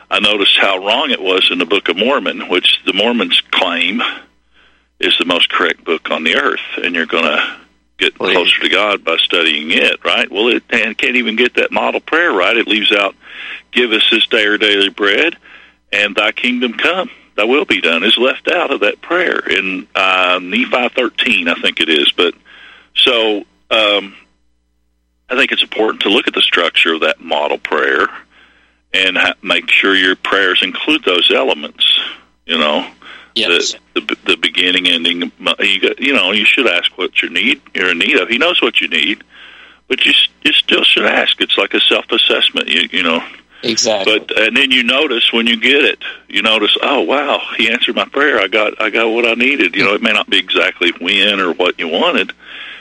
[0.09, 4.01] I noticed how wrong it was in the Book of Mormon, which the Mormons claim
[4.99, 7.57] is the most correct book on the earth, and you're going to
[7.99, 10.29] get closer to God by studying it, right?
[10.31, 12.57] Well, it and can't even get that model prayer right.
[12.57, 13.15] It leaves out,
[13.71, 15.37] "Give us this day our daily bread,
[15.91, 19.87] and Thy kingdom come." Thy will be done is left out of that prayer in
[19.95, 22.11] uh, Nephi 13, I think it is.
[22.15, 22.33] But
[22.95, 23.39] so
[23.71, 24.15] um,
[25.29, 28.07] I think it's important to look at the structure of that model prayer
[28.93, 31.99] and ha- make sure your prayers include those elements.
[32.45, 32.87] You know,
[33.35, 33.73] Yes.
[33.95, 35.31] the, the the beginning, ending.
[35.59, 37.61] You got, you know, you should ask what you need.
[37.73, 38.29] You're in need of.
[38.29, 39.23] He knows what you need,
[39.87, 40.11] but you
[40.43, 41.41] you still should ask.
[41.41, 42.67] It's like a self assessment.
[42.67, 43.23] You you know.
[43.63, 44.19] Exactly.
[44.19, 47.95] But and then you notice when you get it, you notice, oh wow, he answered
[47.95, 48.39] my prayer.
[48.39, 49.75] I got I got what I needed.
[49.75, 52.33] You know, it may not be exactly when or what you wanted,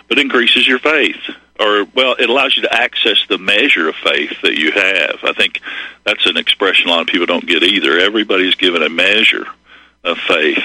[0.08, 1.20] but it increases your faith.
[1.60, 5.20] Or well, it allows you to access the measure of faith that you have.
[5.22, 5.60] I think
[6.04, 7.98] that's an expression a lot of people don't get either.
[7.98, 9.46] Everybody's given a measure
[10.02, 10.64] of faith.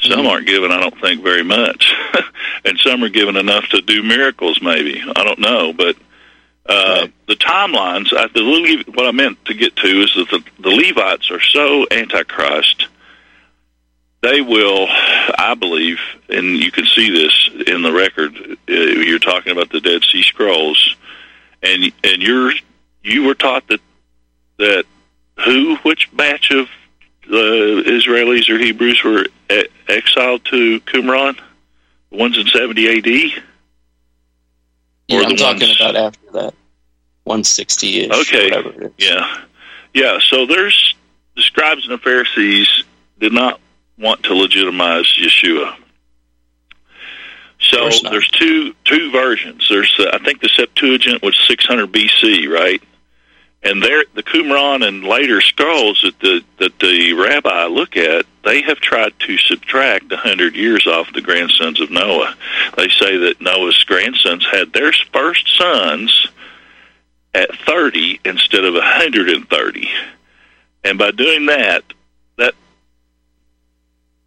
[0.00, 0.26] Some mm-hmm.
[0.26, 1.94] aren't given, I don't think, very much,
[2.64, 4.60] and some are given enough to do miracles.
[4.60, 5.94] Maybe I don't know, but
[6.66, 8.12] uh, the timelines.
[8.16, 11.86] I, the what I meant to get to is that the, the Levites are so
[11.90, 12.86] antichrist.
[14.20, 15.98] They will, I believe,
[16.28, 18.36] and you can see this in the record.
[18.68, 20.96] Uh, you're talking about the Dead Sea Scrolls,
[21.62, 22.52] and and you're
[23.02, 23.80] you were taught that
[24.58, 24.84] that
[25.44, 26.68] who, which batch of
[27.26, 31.38] uh, Israelis or Hebrews were e- exiled to Qumran?
[32.10, 33.34] The ones in 70 A.D.
[35.12, 36.54] Yeah, Or I'm talking ones- about after that.
[37.24, 38.10] 160 ish.
[38.28, 38.44] Okay.
[38.50, 39.08] Whatever it is.
[39.08, 39.36] Yeah.
[39.94, 40.18] Yeah.
[40.28, 40.94] So there's
[41.36, 42.84] the scribes and the Pharisees
[43.20, 43.60] did not
[43.98, 45.76] want to legitimize Yeshua.
[47.60, 49.68] So there's two two versions.
[49.70, 52.82] There's uh, I think the Septuagint was 600 BC, right?
[53.62, 58.62] And there the Qumran and later scrolls that the that the rabbi look at they
[58.62, 62.34] have tried to subtract a hundred years off the grandsons of Noah.
[62.76, 66.28] They say that Noah's grandsons had their first sons
[67.34, 69.90] at 30 instead of 130.
[70.84, 71.84] And by doing that,
[72.36, 72.54] that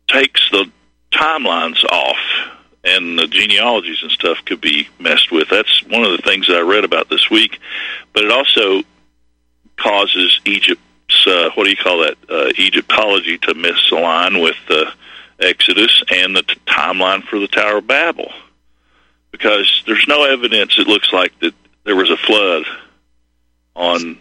[0.07, 0.71] takes the
[1.11, 2.17] timelines off
[2.83, 5.49] and the genealogies and stuff could be messed with.
[5.49, 7.59] That's one of the things that I read about this week.
[8.13, 8.83] But it also
[9.77, 10.81] causes Egypt's,
[11.27, 14.91] uh, what do you call that, uh, Egyptology to misalign with the
[15.39, 18.31] Exodus and the t- timeline for the Tower of Babel.
[19.31, 21.53] Because there's no evidence, it looks like, that
[21.83, 22.63] there was a flood
[23.75, 24.17] on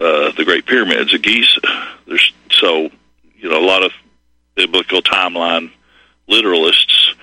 [0.00, 1.60] uh, the Great Pyramids of Giza.
[2.06, 2.90] There's so
[3.36, 3.92] you know a lot of
[4.54, 5.70] biblical timeline
[6.28, 7.14] literalists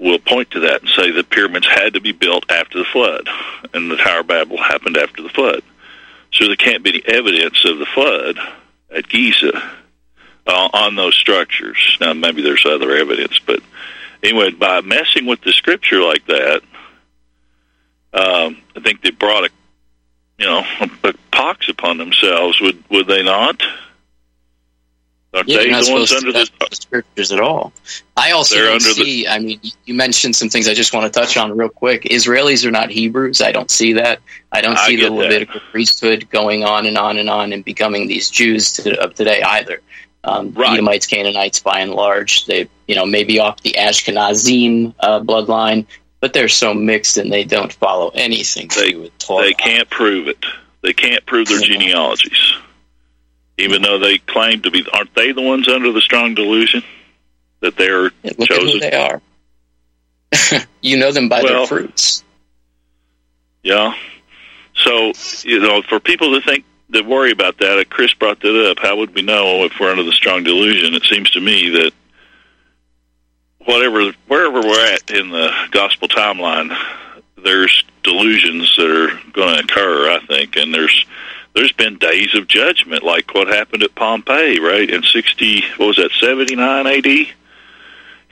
[0.00, 3.28] will point to that and say the pyramids had to be built after the flood,
[3.72, 5.62] and the Tower of Babel happened after the flood.
[6.34, 8.38] So there can't be any evidence of the flood
[8.90, 9.56] at Giza
[10.46, 11.96] uh, on those structures.
[12.00, 13.60] Now maybe there's other evidence, but
[14.22, 16.62] anyway, by messing with the scripture like that,
[18.12, 19.50] um, I think they brought a
[20.38, 20.64] you know
[21.04, 22.60] a pox upon themselves.
[22.60, 23.62] Would would they not?
[25.34, 26.48] Aren't Yeah, they you're not the ones under the?
[26.72, 27.72] scriptures at all.
[28.16, 29.26] I also don't under the- see.
[29.26, 32.02] I mean, you mentioned some things I just want to touch on real quick.
[32.04, 33.40] Israelis are not Hebrews.
[33.42, 34.20] I don't see that.
[34.52, 35.16] I don't I see the get that.
[35.16, 39.42] Levitical priesthood going on and on and on and becoming these Jews to, of today
[39.42, 39.80] either.
[40.22, 45.84] Um, Edomites, Canaanites, by and large, they you know maybe off the Ashkenazim uh, bloodline,
[46.20, 49.44] but they're so mixed and they don't follow anything to do with Torah.
[49.44, 50.38] They can't prove it.
[50.82, 52.54] They can't prove their genealogies,
[53.58, 54.86] even though they claim to be.
[54.92, 56.82] Aren't they the ones under the strong delusion
[57.60, 58.80] that they're Look at who chosen?
[58.80, 59.22] they are.
[60.80, 62.24] you know them by Well, their fruits.
[63.62, 63.94] Yeah.
[64.74, 68.78] So you know, for people to think that worry about that, Chris brought that up.
[68.80, 70.94] How would we know if we're under the strong delusion?
[70.94, 71.92] It seems to me that
[73.64, 76.76] whatever wherever we're at in the gospel timeline,
[77.42, 80.10] there's delusions that are going to occur.
[80.10, 81.06] I think, and there's
[81.54, 85.62] there's been days of judgment, like what happened at Pompeii, right in sixty.
[85.76, 86.10] What was that?
[86.20, 87.32] Seventy nine A.D.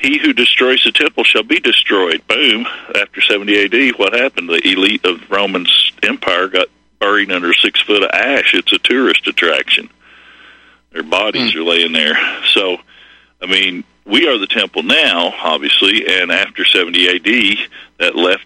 [0.02, 2.26] He who destroys the temple shall be destroyed.
[2.26, 2.66] Boom.
[2.96, 4.48] After 70 AD, what happened?
[4.48, 6.66] The elite of Roman's empire got
[6.98, 8.52] buried under six foot of ash.
[8.52, 9.88] It's a tourist attraction.
[10.90, 11.60] Their bodies hmm.
[11.60, 12.18] are laying there.
[12.52, 12.78] So,
[13.40, 17.68] I mean, we are the temple now, obviously, and after 70 AD,
[17.98, 18.44] that left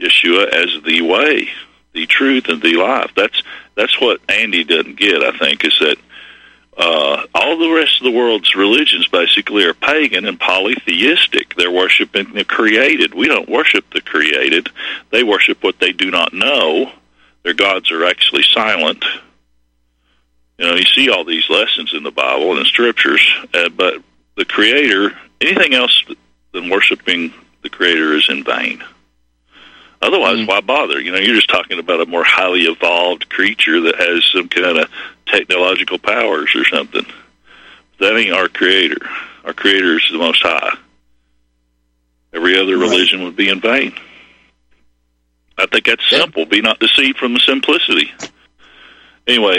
[0.00, 1.48] Yeshua as the way,
[1.92, 3.10] the truth, and the life.
[3.16, 3.42] That's
[3.74, 5.22] that's what Andy doesn't get.
[5.22, 5.96] I think is that
[6.76, 11.54] uh, all the rest of the world's religions basically are pagan and polytheistic.
[11.56, 13.14] They're worshiping the created.
[13.14, 14.68] We don't worship the created.
[15.10, 16.92] They worship what they do not know.
[17.42, 19.04] Their gods are actually silent.
[20.58, 24.02] You know, you see all these lessons in the Bible and in scriptures, uh, but
[24.36, 26.04] the Creator, anything else
[26.52, 27.32] than worshiping
[27.62, 28.82] the Creator is in vain.
[30.00, 30.46] Otherwise, mm-hmm.
[30.46, 31.00] why bother?
[31.00, 34.78] You know, you're just talking about a more highly evolved creature that has some kind
[34.78, 34.90] of
[35.26, 37.04] technological powers or something.
[37.98, 39.08] That ain't our creator.
[39.44, 40.76] Our creator is the most high.
[42.32, 43.94] Every other religion would be in vain.
[45.56, 46.46] I think that's simple.
[46.46, 48.12] Be not deceived from the simplicity.
[49.26, 49.58] Anyway,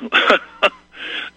[0.00, 0.72] but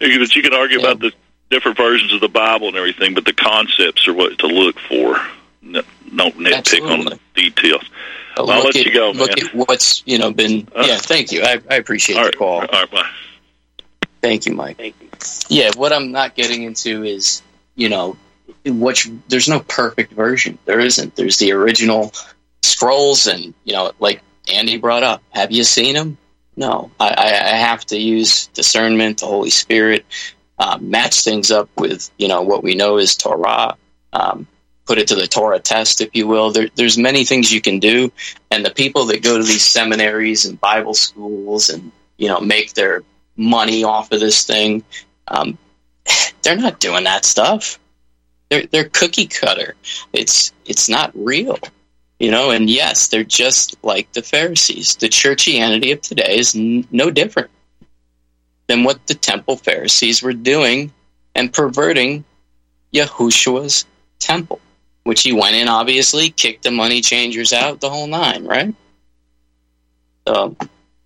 [0.00, 1.12] you can argue about the
[1.50, 5.20] different versions of the Bible and everything, but the concepts are what to look for.
[5.60, 5.82] No,
[6.14, 7.84] don't nitpick on the details.
[8.46, 9.46] But I'll look let at, you go, Look man.
[9.48, 10.68] at what's you know been.
[10.74, 11.42] Uh, yeah, thank you.
[11.42, 12.60] I, I appreciate All the right, call.
[12.60, 13.10] all right, bye.
[14.20, 14.76] Thank you, Mike.
[14.76, 15.08] Thank you.
[15.48, 17.42] Yeah, what I'm not getting into is
[17.74, 18.16] you know,
[18.64, 20.58] which there's no perfect version.
[20.64, 21.16] There isn't.
[21.16, 22.12] There's the original
[22.62, 24.20] scrolls, and you know, like
[24.52, 25.22] Andy brought up.
[25.30, 26.18] Have you seen them?
[26.56, 26.90] No.
[26.98, 30.04] I, I I have to use discernment, the Holy Spirit,
[30.58, 33.76] uh, match things up with you know what we know is Torah.
[34.12, 34.46] Um,
[34.88, 36.50] put it to the Torah test, if you will.
[36.50, 38.10] There, there's many things you can do,
[38.50, 42.72] and the people that go to these seminaries and Bible schools and you know make
[42.72, 43.02] their
[43.36, 44.82] money off of this thing,
[45.28, 45.58] um,
[46.42, 47.78] they're not doing that stuff.
[48.48, 49.76] They're they're cookie cutter.
[50.14, 51.58] It's it's not real,
[52.18, 52.50] you know.
[52.50, 54.96] And yes, they're just like the Pharisees.
[54.96, 57.50] The churchianity of today is n- no different
[58.68, 60.92] than what the temple Pharisees were doing
[61.34, 62.24] and perverting
[62.94, 63.84] Yahushua's
[64.18, 64.60] temple,
[65.08, 68.74] which he went in, obviously, kicked the money changers out, the whole nine, right?
[70.26, 70.54] So,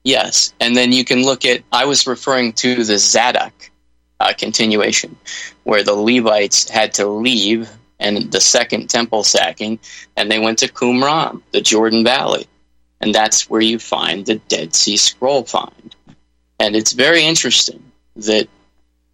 [0.03, 0.53] yes.
[0.59, 3.70] And then you can look at, I was referring to the Zadok
[4.18, 5.14] uh, continuation,
[5.62, 9.78] where the Levites had to leave and the second temple sacking,
[10.16, 12.48] and they went to Qumran, the Jordan Valley.
[13.00, 15.94] And that's where you find the Dead Sea Scroll find.
[16.59, 17.80] And it's very interesting
[18.16, 18.48] that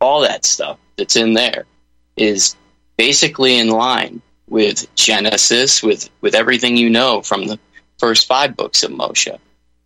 [0.00, 1.66] all that stuff that's in there
[2.16, 2.56] is
[2.96, 7.58] basically in line with Genesis, with, with everything you know from the
[7.98, 9.38] first five books of Moshe.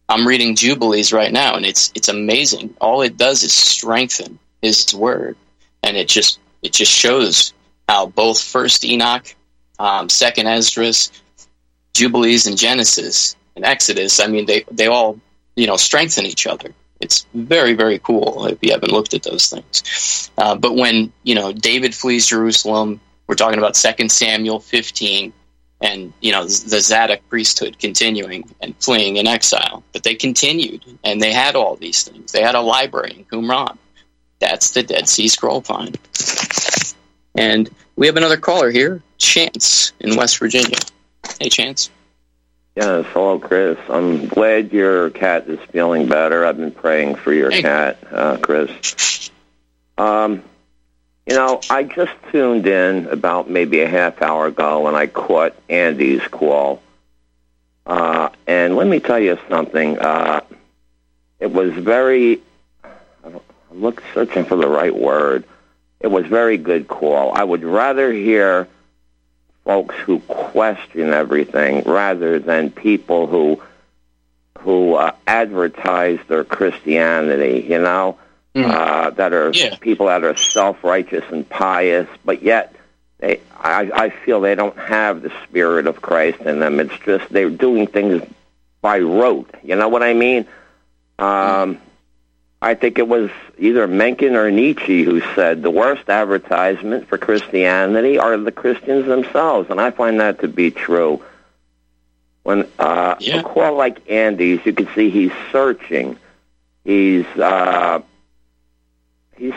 [0.09, 2.75] I'm reading Jubilees right now, and it's it's amazing.
[2.81, 5.37] All it does is strengthen His word,
[5.83, 7.55] and it just it just shows
[7.89, 9.35] how both First Enoch,
[9.79, 11.11] um, Second Esdras,
[11.95, 14.21] Jubilees, and Genesis and Exodus.
[14.21, 15.19] I mean, they they all
[15.57, 16.75] you know strengthen each other.
[17.01, 20.31] It's very very cool if you haven't looked at those things.
[20.37, 23.01] Uh, but when you know David flees Jerusalem,
[23.33, 25.33] we're talking about Second Samuel 15
[25.81, 29.83] and you know the Zadok priesthood continuing and fleeing in exile.
[29.95, 32.31] But they continued, and they had all these things.
[32.33, 33.79] They had a library in Qumran.
[34.39, 35.97] That's the Dead Sea Scroll find.
[37.35, 40.77] And we have another caller here, Chance in West Virginia.
[41.41, 41.89] Hey, Chance.
[42.77, 43.79] Yes, hello, Chris.
[43.89, 46.45] I'm glad your cat is feeling better.
[46.45, 47.63] I've been praying for your Hey.
[47.63, 49.31] cat, uh, Chris.
[49.97, 50.43] Um,
[51.27, 55.55] you know, I just tuned in about maybe a half hour ago and I caught
[55.69, 56.83] Andy's call.
[57.87, 59.99] Uh, and let me tell you something.
[59.99, 60.41] Uh,
[61.39, 62.41] it was very,
[63.25, 63.41] I'm
[63.73, 65.45] look, searching for the right word.
[66.01, 67.33] It was very good call.
[67.33, 68.69] I would rather hear
[69.65, 73.63] folks who question everything rather than people who
[74.59, 77.67] who uh, advertise their Christianity.
[77.69, 78.19] You know,
[78.55, 82.75] uh, that are people that are self righteous and pious, but yet
[83.19, 86.81] they, I, I feel they don't have the spirit of Christ in them.
[86.81, 88.23] It's just they're doing things
[88.81, 89.55] by rote.
[89.63, 90.47] You know what I mean?
[91.19, 91.79] Um,
[92.61, 98.19] I think it was either Mencken or Nietzsche who said the worst advertisement for Christianity
[98.19, 101.23] are the Christians themselves, and I find that to be true.
[102.43, 106.19] When uh, a call like Andy's, you can see he's searching.
[106.85, 108.12] He's uh, he's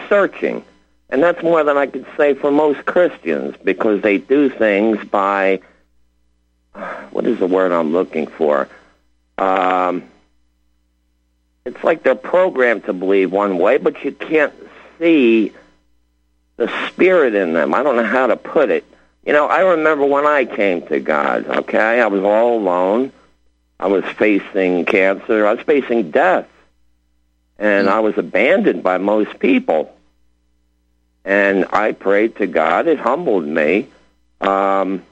[0.09, 0.63] searching,
[1.09, 5.61] and that's more than I could say for most Christians because they do things by
[7.11, 8.67] what is the word I'm looking for?
[9.37, 10.03] Um,
[11.65, 14.53] it's like they're programmed to believe one way, but you can't
[14.99, 15.51] see
[16.57, 17.73] the spirit in them.
[17.73, 18.85] I don't know how to put it.
[19.25, 21.99] You know, I remember when I came to God, okay?
[21.99, 23.11] I was all alone.
[23.79, 25.47] I was facing cancer.
[25.47, 26.47] I was facing death.
[27.57, 29.95] And I was abandoned by most people.
[31.23, 32.87] And I prayed to God.
[32.87, 33.87] It humbled me.
[34.41, 35.03] Um,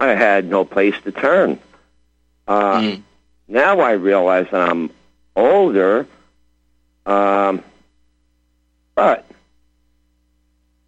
[0.00, 1.58] I had no place to turn.
[2.46, 2.80] Uh,
[3.46, 4.90] Now I realize that I'm
[5.36, 6.06] older,
[7.06, 7.62] um,
[8.94, 9.24] but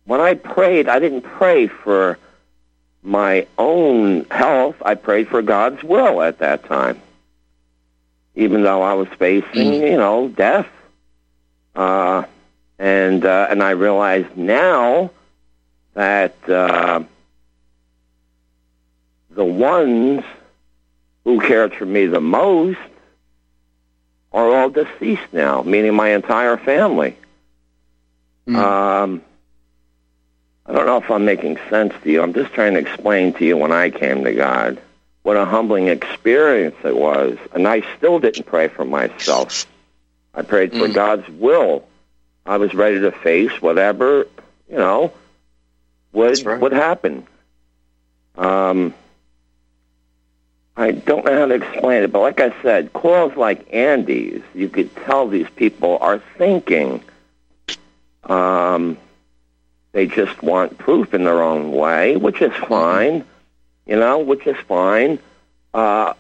[0.04, 2.18] when I prayed, I didn't pray for
[3.02, 4.76] my own health.
[4.84, 7.00] I prayed for God's will at that time,
[8.40, 10.66] even though I was facing, you know, death.
[11.76, 12.24] Uh,
[12.78, 15.10] and uh, and I realize now
[15.94, 17.02] that uh,
[19.30, 20.24] the ones
[21.24, 22.78] who cared for me the most
[24.32, 27.16] are all deceased now, meaning my entire family.
[28.56, 29.22] Um,
[30.64, 32.22] I don't know if I'm making sense to you.
[32.22, 34.80] I'm just trying to explain to you when I came to God
[35.22, 37.38] what a humbling experience it was.
[37.52, 39.66] And I still didn't pray for myself.
[40.34, 41.86] I prayed for God's will.
[42.46, 44.26] I was ready to face whatever,
[44.68, 45.12] you know,
[46.12, 47.26] would would happen.
[48.36, 48.94] Um,
[50.76, 54.68] I don't know how to explain it, but like I said, calls like Andy's, you
[54.68, 57.02] could tell these people are thinking.
[58.24, 58.96] Um,
[59.92, 63.24] they just want proof in their own way, which is fine,
[63.86, 65.18] you know, which is fine.
[65.74, 66.14] Uh,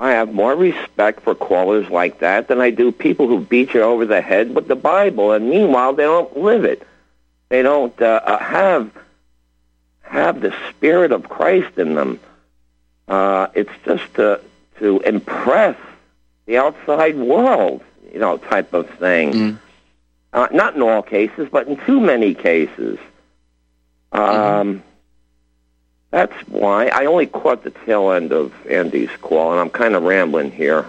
[0.00, 3.82] I have more respect for callers like that than I do people who beat you
[3.82, 6.86] over the head with the Bible, and meanwhile they don't live it.
[7.50, 8.90] They don't uh, uh, have
[10.02, 12.18] have the spirit of Christ in them.
[13.06, 14.40] Uh, it's just to
[14.78, 15.76] to impress
[16.46, 17.82] the outside world,
[18.12, 19.32] you know, type of thing.
[20.32, 22.98] Uh, not in all cases, but in too many cases.
[24.10, 24.82] Um,
[26.12, 30.02] That's why I only caught the tail end of Andy's call, and I'm kind of
[30.04, 30.86] rambling here.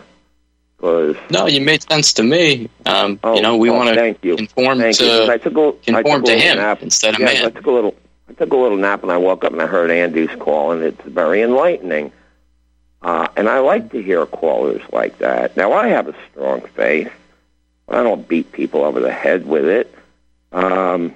[0.78, 2.69] Because No, you made sense to me.
[2.86, 5.07] Um, you know, we oh, want to conform Thank you.
[5.07, 6.84] 'Cause to I took a, I took conform a to little him nap.
[6.84, 7.45] instead of Yes, man.
[7.45, 7.95] I took a little.
[8.30, 10.84] I took a little nap, and I woke up and I heard Andy's call, and
[10.84, 12.11] it's very enlightening.
[13.01, 15.55] Uh, and I like to hear callers like that.
[15.57, 17.11] Now, I have a strong faith.
[17.86, 19.93] But I don't beat people over the head with it.
[20.53, 21.13] Um,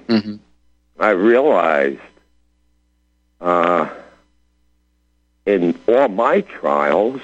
[1.00, 2.00] I realized
[3.40, 3.88] uh,
[5.46, 7.20] in all my trials,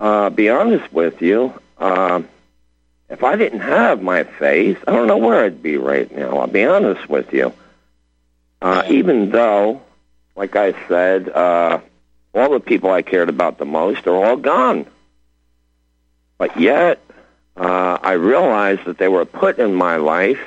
[0.00, 2.22] uh, be honest with you, uh,
[3.08, 6.38] if I didn't have my faith, I don't know where I'd be right now.
[6.38, 7.52] I'll be honest with you.
[8.60, 9.82] Uh, even though,
[10.34, 11.80] like I said, uh,
[12.34, 14.86] all the people I cared about the most are all gone.
[16.38, 17.00] But yet,
[17.56, 20.40] uh, I realized that they were put in my life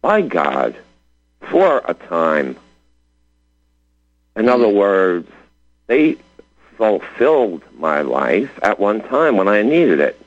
[0.00, 0.76] by God
[1.40, 2.56] for a time.
[4.36, 5.28] In other words,
[5.86, 6.16] they
[6.76, 10.20] fulfilled my life at one time when I needed it,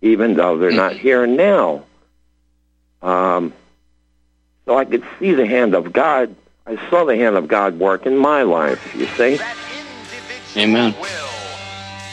[0.00, 1.84] even though they're not here now.
[3.02, 3.52] Um,
[4.64, 6.34] so I could see the hand of God.
[6.66, 9.38] I saw the hand of God work in my life, you see?
[10.56, 10.94] Amen.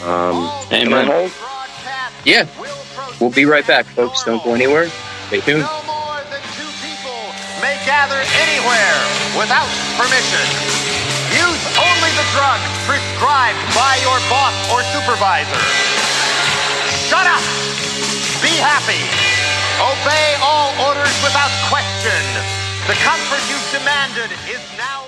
[0.02, 0.90] Um, Amen.
[0.90, 1.32] can I hold?
[2.26, 2.48] Yeah.
[3.20, 4.24] We'll be right back, folks.
[4.24, 4.88] Don't go anywhere.
[5.28, 5.64] Stay tuned.
[7.62, 8.98] may gather anywhere
[9.38, 10.99] without permission.
[12.10, 15.62] Only the drugs prescribed by your boss or supervisor.
[17.06, 17.44] Shut up!
[18.42, 18.98] Be happy!
[19.78, 22.18] Obey all orders without question.
[22.88, 25.06] The comfort you've demanded is now.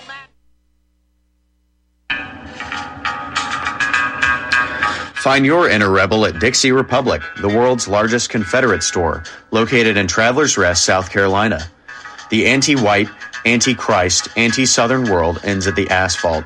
[5.16, 10.56] Find your inner rebel at Dixie Republic, the world's largest Confederate store, located in Travelers
[10.56, 11.62] Rest, South Carolina.
[12.30, 13.10] The anti white,
[13.44, 16.46] anti Christ, anti Southern world ends at the asphalt.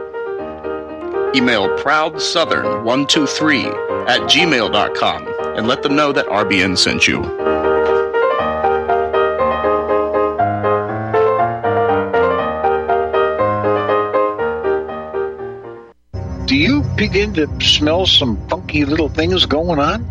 [1.33, 7.21] Email ProudSouthern123 at gmail.com and let them know that RBN sent you.
[16.47, 20.05] Do you begin to smell some funky little things going on?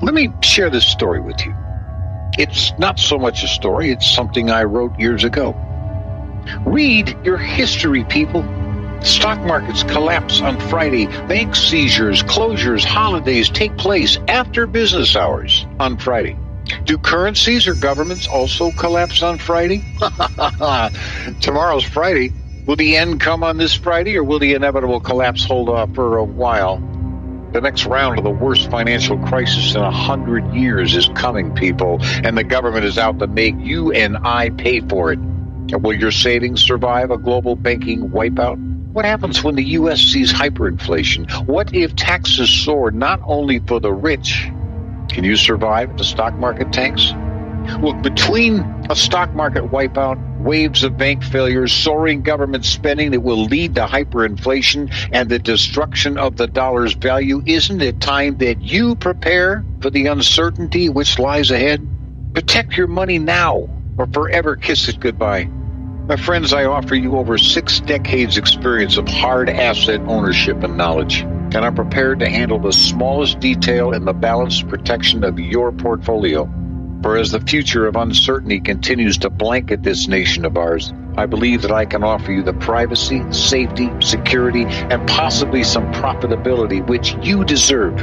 [0.00, 1.52] Let me share this story with you.
[2.38, 5.56] It's not so much a story, it's something I wrote years ago.
[6.64, 8.44] Read your history, people.
[9.02, 11.06] Stock markets collapse on Friday.
[11.26, 16.36] Bank seizures, closures, holidays take place after business hours on Friday.
[16.84, 19.84] Do currencies or governments also collapse on Friday?
[21.40, 22.32] Tomorrow's Friday.
[22.66, 26.18] Will the end come on this Friday or will the inevitable collapse hold off for
[26.18, 26.78] a while?
[27.52, 31.98] The next round of the worst financial crisis in a hundred years is coming, people,
[32.02, 35.18] and the government is out to make you and I pay for it.
[35.18, 38.67] And will your savings survive a global banking wipeout?
[38.92, 40.00] What happens when the U.S.
[40.00, 41.46] sees hyperinflation?
[41.46, 44.48] What if taxes soar not only for the rich?
[45.10, 47.12] Can you survive if the stock market tanks?
[47.80, 53.44] Look, between a stock market wipeout, waves of bank failures, soaring government spending that will
[53.44, 58.96] lead to hyperinflation, and the destruction of the dollar's value, isn't it time that you
[58.96, 61.86] prepare for the uncertainty which lies ahead?
[62.32, 63.68] Protect your money now
[63.98, 65.50] or forever kiss it goodbye.
[66.08, 71.20] My friends, I offer you over six decades experience of hard asset ownership and knowledge,
[71.20, 76.48] and I'm prepared to handle the smallest detail in the balanced protection of your portfolio.
[77.02, 81.60] For as the future of uncertainty continues to blanket this nation of ours, I believe
[81.60, 87.44] that I can offer you the privacy, safety, security, and possibly some profitability which you
[87.44, 88.02] deserve.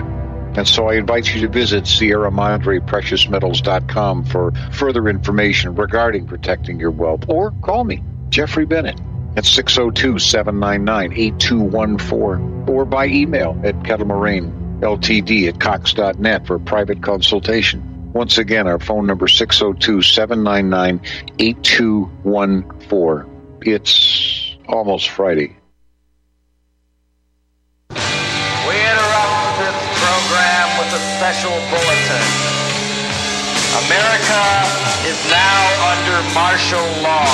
[0.57, 6.79] And so I invite you to visit Sierra Madre PreciousMetals.com for further information regarding protecting
[6.79, 7.25] your wealth.
[7.27, 8.97] Or call me, Jeffrey Bennett,
[9.35, 18.13] at 602 799 8214, or by email at Kettlemoraine, LTD at Cox.net for private consultation.
[18.13, 21.01] Once again, our phone number 602 799
[21.37, 23.59] 8214.
[23.61, 25.57] It's almost Friday.
[31.15, 32.27] Special bulletin.
[33.87, 34.43] America
[35.07, 35.59] is now
[35.95, 37.31] under martial law.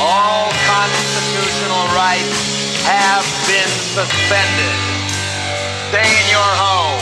[0.00, 4.76] All constitutional rights have been suspended.
[5.92, 6.96] Stay in your home.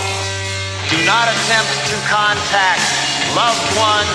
[0.91, 2.83] Do not attempt to contact
[3.39, 4.11] loved ones,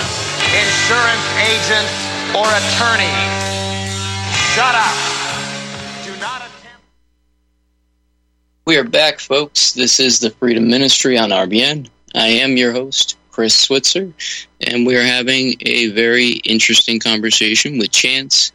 [0.52, 1.96] insurance agents,
[2.36, 3.32] or attorneys.
[4.52, 5.20] Shut up.
[8.70, 9.72] We are back, folks.
[9.72, 11.90] This is the Freedom Ministry on RBN.
[12.14, 14.14] I am your host, Chris Switzer,
[14.62, 18.52] and we are having a very interesting conversation with Chance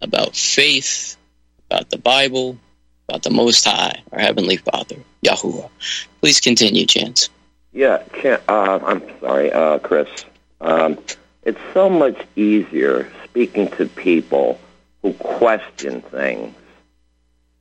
[0.00, 1.16] about faith,
[1.70, 2.58] about the Bible,
[3.08, 5.70] about the Most High, our Heavenly Father, Yahuwah.
[6.20, 7.30] Please continue, Chance.
[7.72, 10.08] Yeah, Chan- uh, I'm sorry, uh, Chris.
[10.60, 10.98] Um,
[11.44, 14.58] it's so much easier speaking to people
[15.02, 16.52] who question things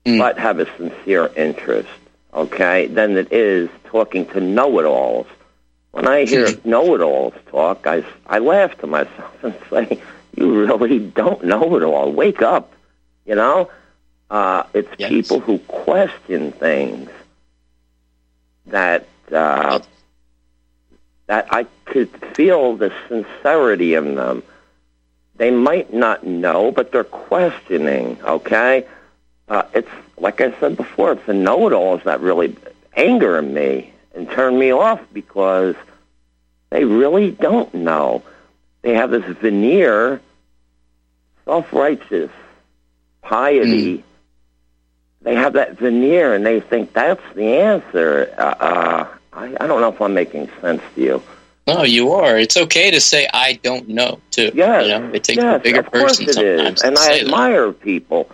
[0.03, 1.89] but have a sincere interest,
[2.33, 5.27] okay, than it is talking to know-it-alls.
[5.91, 10.01] When I hear know-it-alls talk, I, I laugh to myself and say,
[10.35, 12.11] you really don't know it all.
[12.11, 12.73] Wake up,
[13.25, 13.69] you know?
[14.29, 17.09] Uh, it's people who question things
[18.67, 19.79] that uh,
[21.27, 24.43] that I could feel the sincerity in them.
[25.35, 28.17] They might not know, but they're questioning.
[28.23, 28.85] Okay,
[29.51, 31.11] uh, it's like I said before.
[31.11, 32.55] It's the know-it-alls that really
[32.95, 35.75] anger me and turn me off because
[36.69, 38.23] they really don't know.
[38.81, 40.21] They have this veneer,
[41.43, 42.31] self-righteous
[43.21, 44.05] piety.
[45.21, 48.33] They have that veneer, and they think that's the answer.
[48.37, 51.23] Uh, uh, I, I don't know if I'm making sense to you.
[51.67, 52.39] No, you are.
[52.39, 54.51] It's okay to say I don't know too.
[54.53, 56.81] Yes, you know, it takes yes, a bigger of course person it is.
[56.81, 57.25] And I say that.
[57.25, 58.29] admire people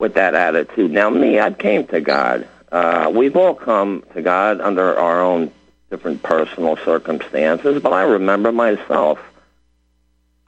[0.00, 0.90] with that attitude.
[0.90, 2.48] Now, me, I came to God.
[2.72, 5.52] Uh, we've all come to God under our own
[5.90, 9.20] different personal circumstances, but I remember myself.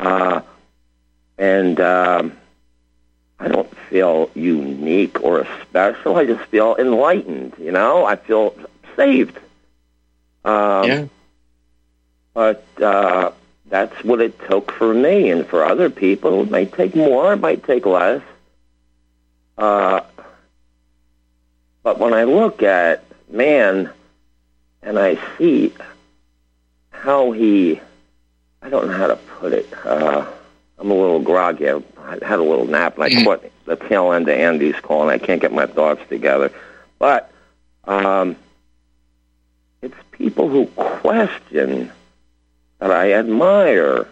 [0.00, 0.40] Uh,
[1.36, 2.36] and um,
[3.38, 6.16] I don't feel unique or special.
[6.16, 8.05] I just feel enlightened, you know?
[8.07, 8.57] I feel
[8.96, 9.36] saved.
[10.44, 11.07] Um, yeah.
[12.34, 13.32] But uh,
[13.66, 17.40] that's what it took for me, and for other people, it might take more, it
[17.40, 18.22] might take less.
[19.62, 20.02] Uh,
[21.84, 23.92] but when I look at man
[24.82, 25.72] and I see
[26.90, 27.80] how he,
[28.60, 29.72] I don't know how to put it.
[29.86, 30.26] Uh,
[30.80, 31.68] I'm a little groggy.
[31.68, 31.78] I
[32.22, 35.24] had a little nap, and I caught the tail end of Andy's call, and I
[35.24, 36.50] can't get my thoughts together.
[36.98, 37.30] But
[37.84, 38.34] um,
[39.80, 41.92] it's people who question
[42.80, 44.08] that I admire.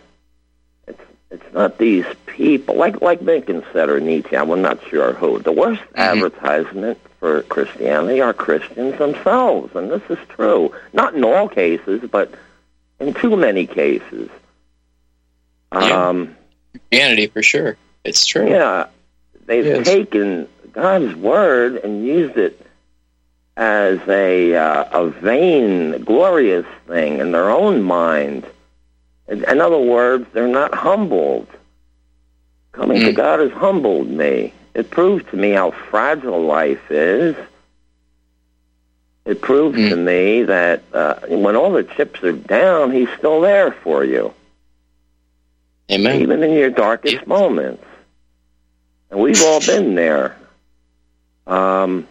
[1.31, 4.37] It's not these people like like Lincoln said or Nietzsche.
[4.37, 5.39] I'm not sure who.
[5.39, 10.75] The worst advertisement for Christianity are Christians themselves, and this is true.
[10.93, 12.33] Not in all cases, but
[12.99, 14.29] in too many cases.
[15.73, 16.35] Um,
[16.73, 17.77] Christianity for sure.
[18.05, 18.49] It's true.
[18.49, 18.87] yeah,
[19.47, 19.87] they've Yes.
[19.87, 22.61] taken God's word and used it
[23.57, 28.45] as a uh, a vain, glorious thing in their own mind.
[29.31, 31.47] In, other words, they're not humbled.
[32.73, 34.53] Coming to God has humbled me.
[34.75, 37.37] It proves to me how fragile life is.
[39.25, 43.71] It proves to me that uh, when all the chips are down, He's still there
[43.71, 44.35] for you.
[45.91, 46.21] Amen.
[46.21, 47.85] Even in your darkest moments.
[49.11, 50.37] And we've all been there.
[51.47, 52.07] Um,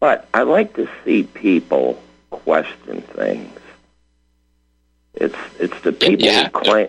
[0.00, 3.58] but I like to see people question things.
[5.14, 6.88] It's it's the people who claim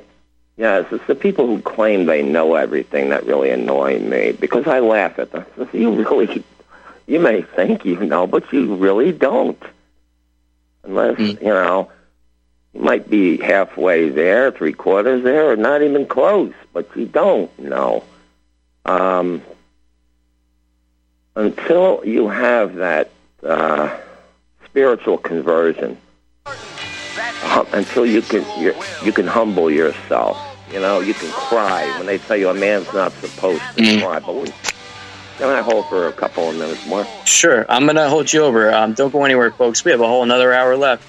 [0.58, 4.80] yes, it's the people who claim they know everything that really annoy me because I
[4.80, 5.46] laugh at them.
[5.74, 6.44] You really
[7.08, 9.62] you may think you know, but you really don't.
[10.84, 11.90] Unless, you know,
[12.74, 17.58] you might be halfway there, three quarters there, or not even close, but you don't
[17.58, 18.04] know.
[18.86, 19.42] Um,
[21.36, 23.10] until you have that
[23.44, 23.98] uh,
[24.66, 25.98] spiritual conversion,
[27.56, 30.38] hum- until you can you you can humble yourself.
[30.72, 34.20] You know, you can cry when they tell you a man's not supposed to cry.
[34.20, 34.48] But we,
[35.38, 37.06] can I hold for a couple of minutes more?
[37.24, 37.66] Sure.
[37.70, 38.74] I'm going to hold you over.
[38.74, 39.86] Um, don't go anywhere, folks.
[39.86, 41.06] We have a whole another hour left.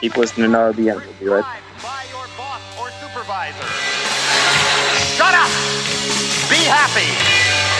[0.00, 0.98] Keep listening to RBN.
[0.98, 1.62] We'll be right back.
[5.16, 5.52] Shut up!
[6.50, 7.08] Be happy!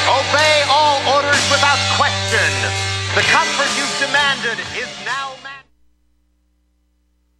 [0.06, 2.50] Obey all orders without question!
[3.16, 5.31] The comfort you've demanded is now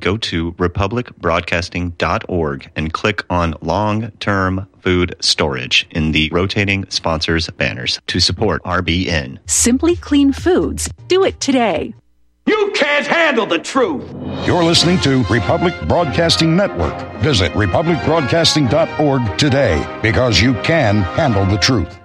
[0.00, 8.00] Go to republicbroadcasting.org and click on long term food storage in the rotating sponsors banners
[8.08, 9.38] to support RBN.
[9.48, 10.88] Simply Clean Foods.
[11.08, 11.94] Do it today.
[12.46, 14.10] You can't handle the truth.
[14.46, 16.98] You're listening to Republic Broadcasting Network.
[17.18, 21.99] Visit republicbroadcasting.org today because you can handle the truth.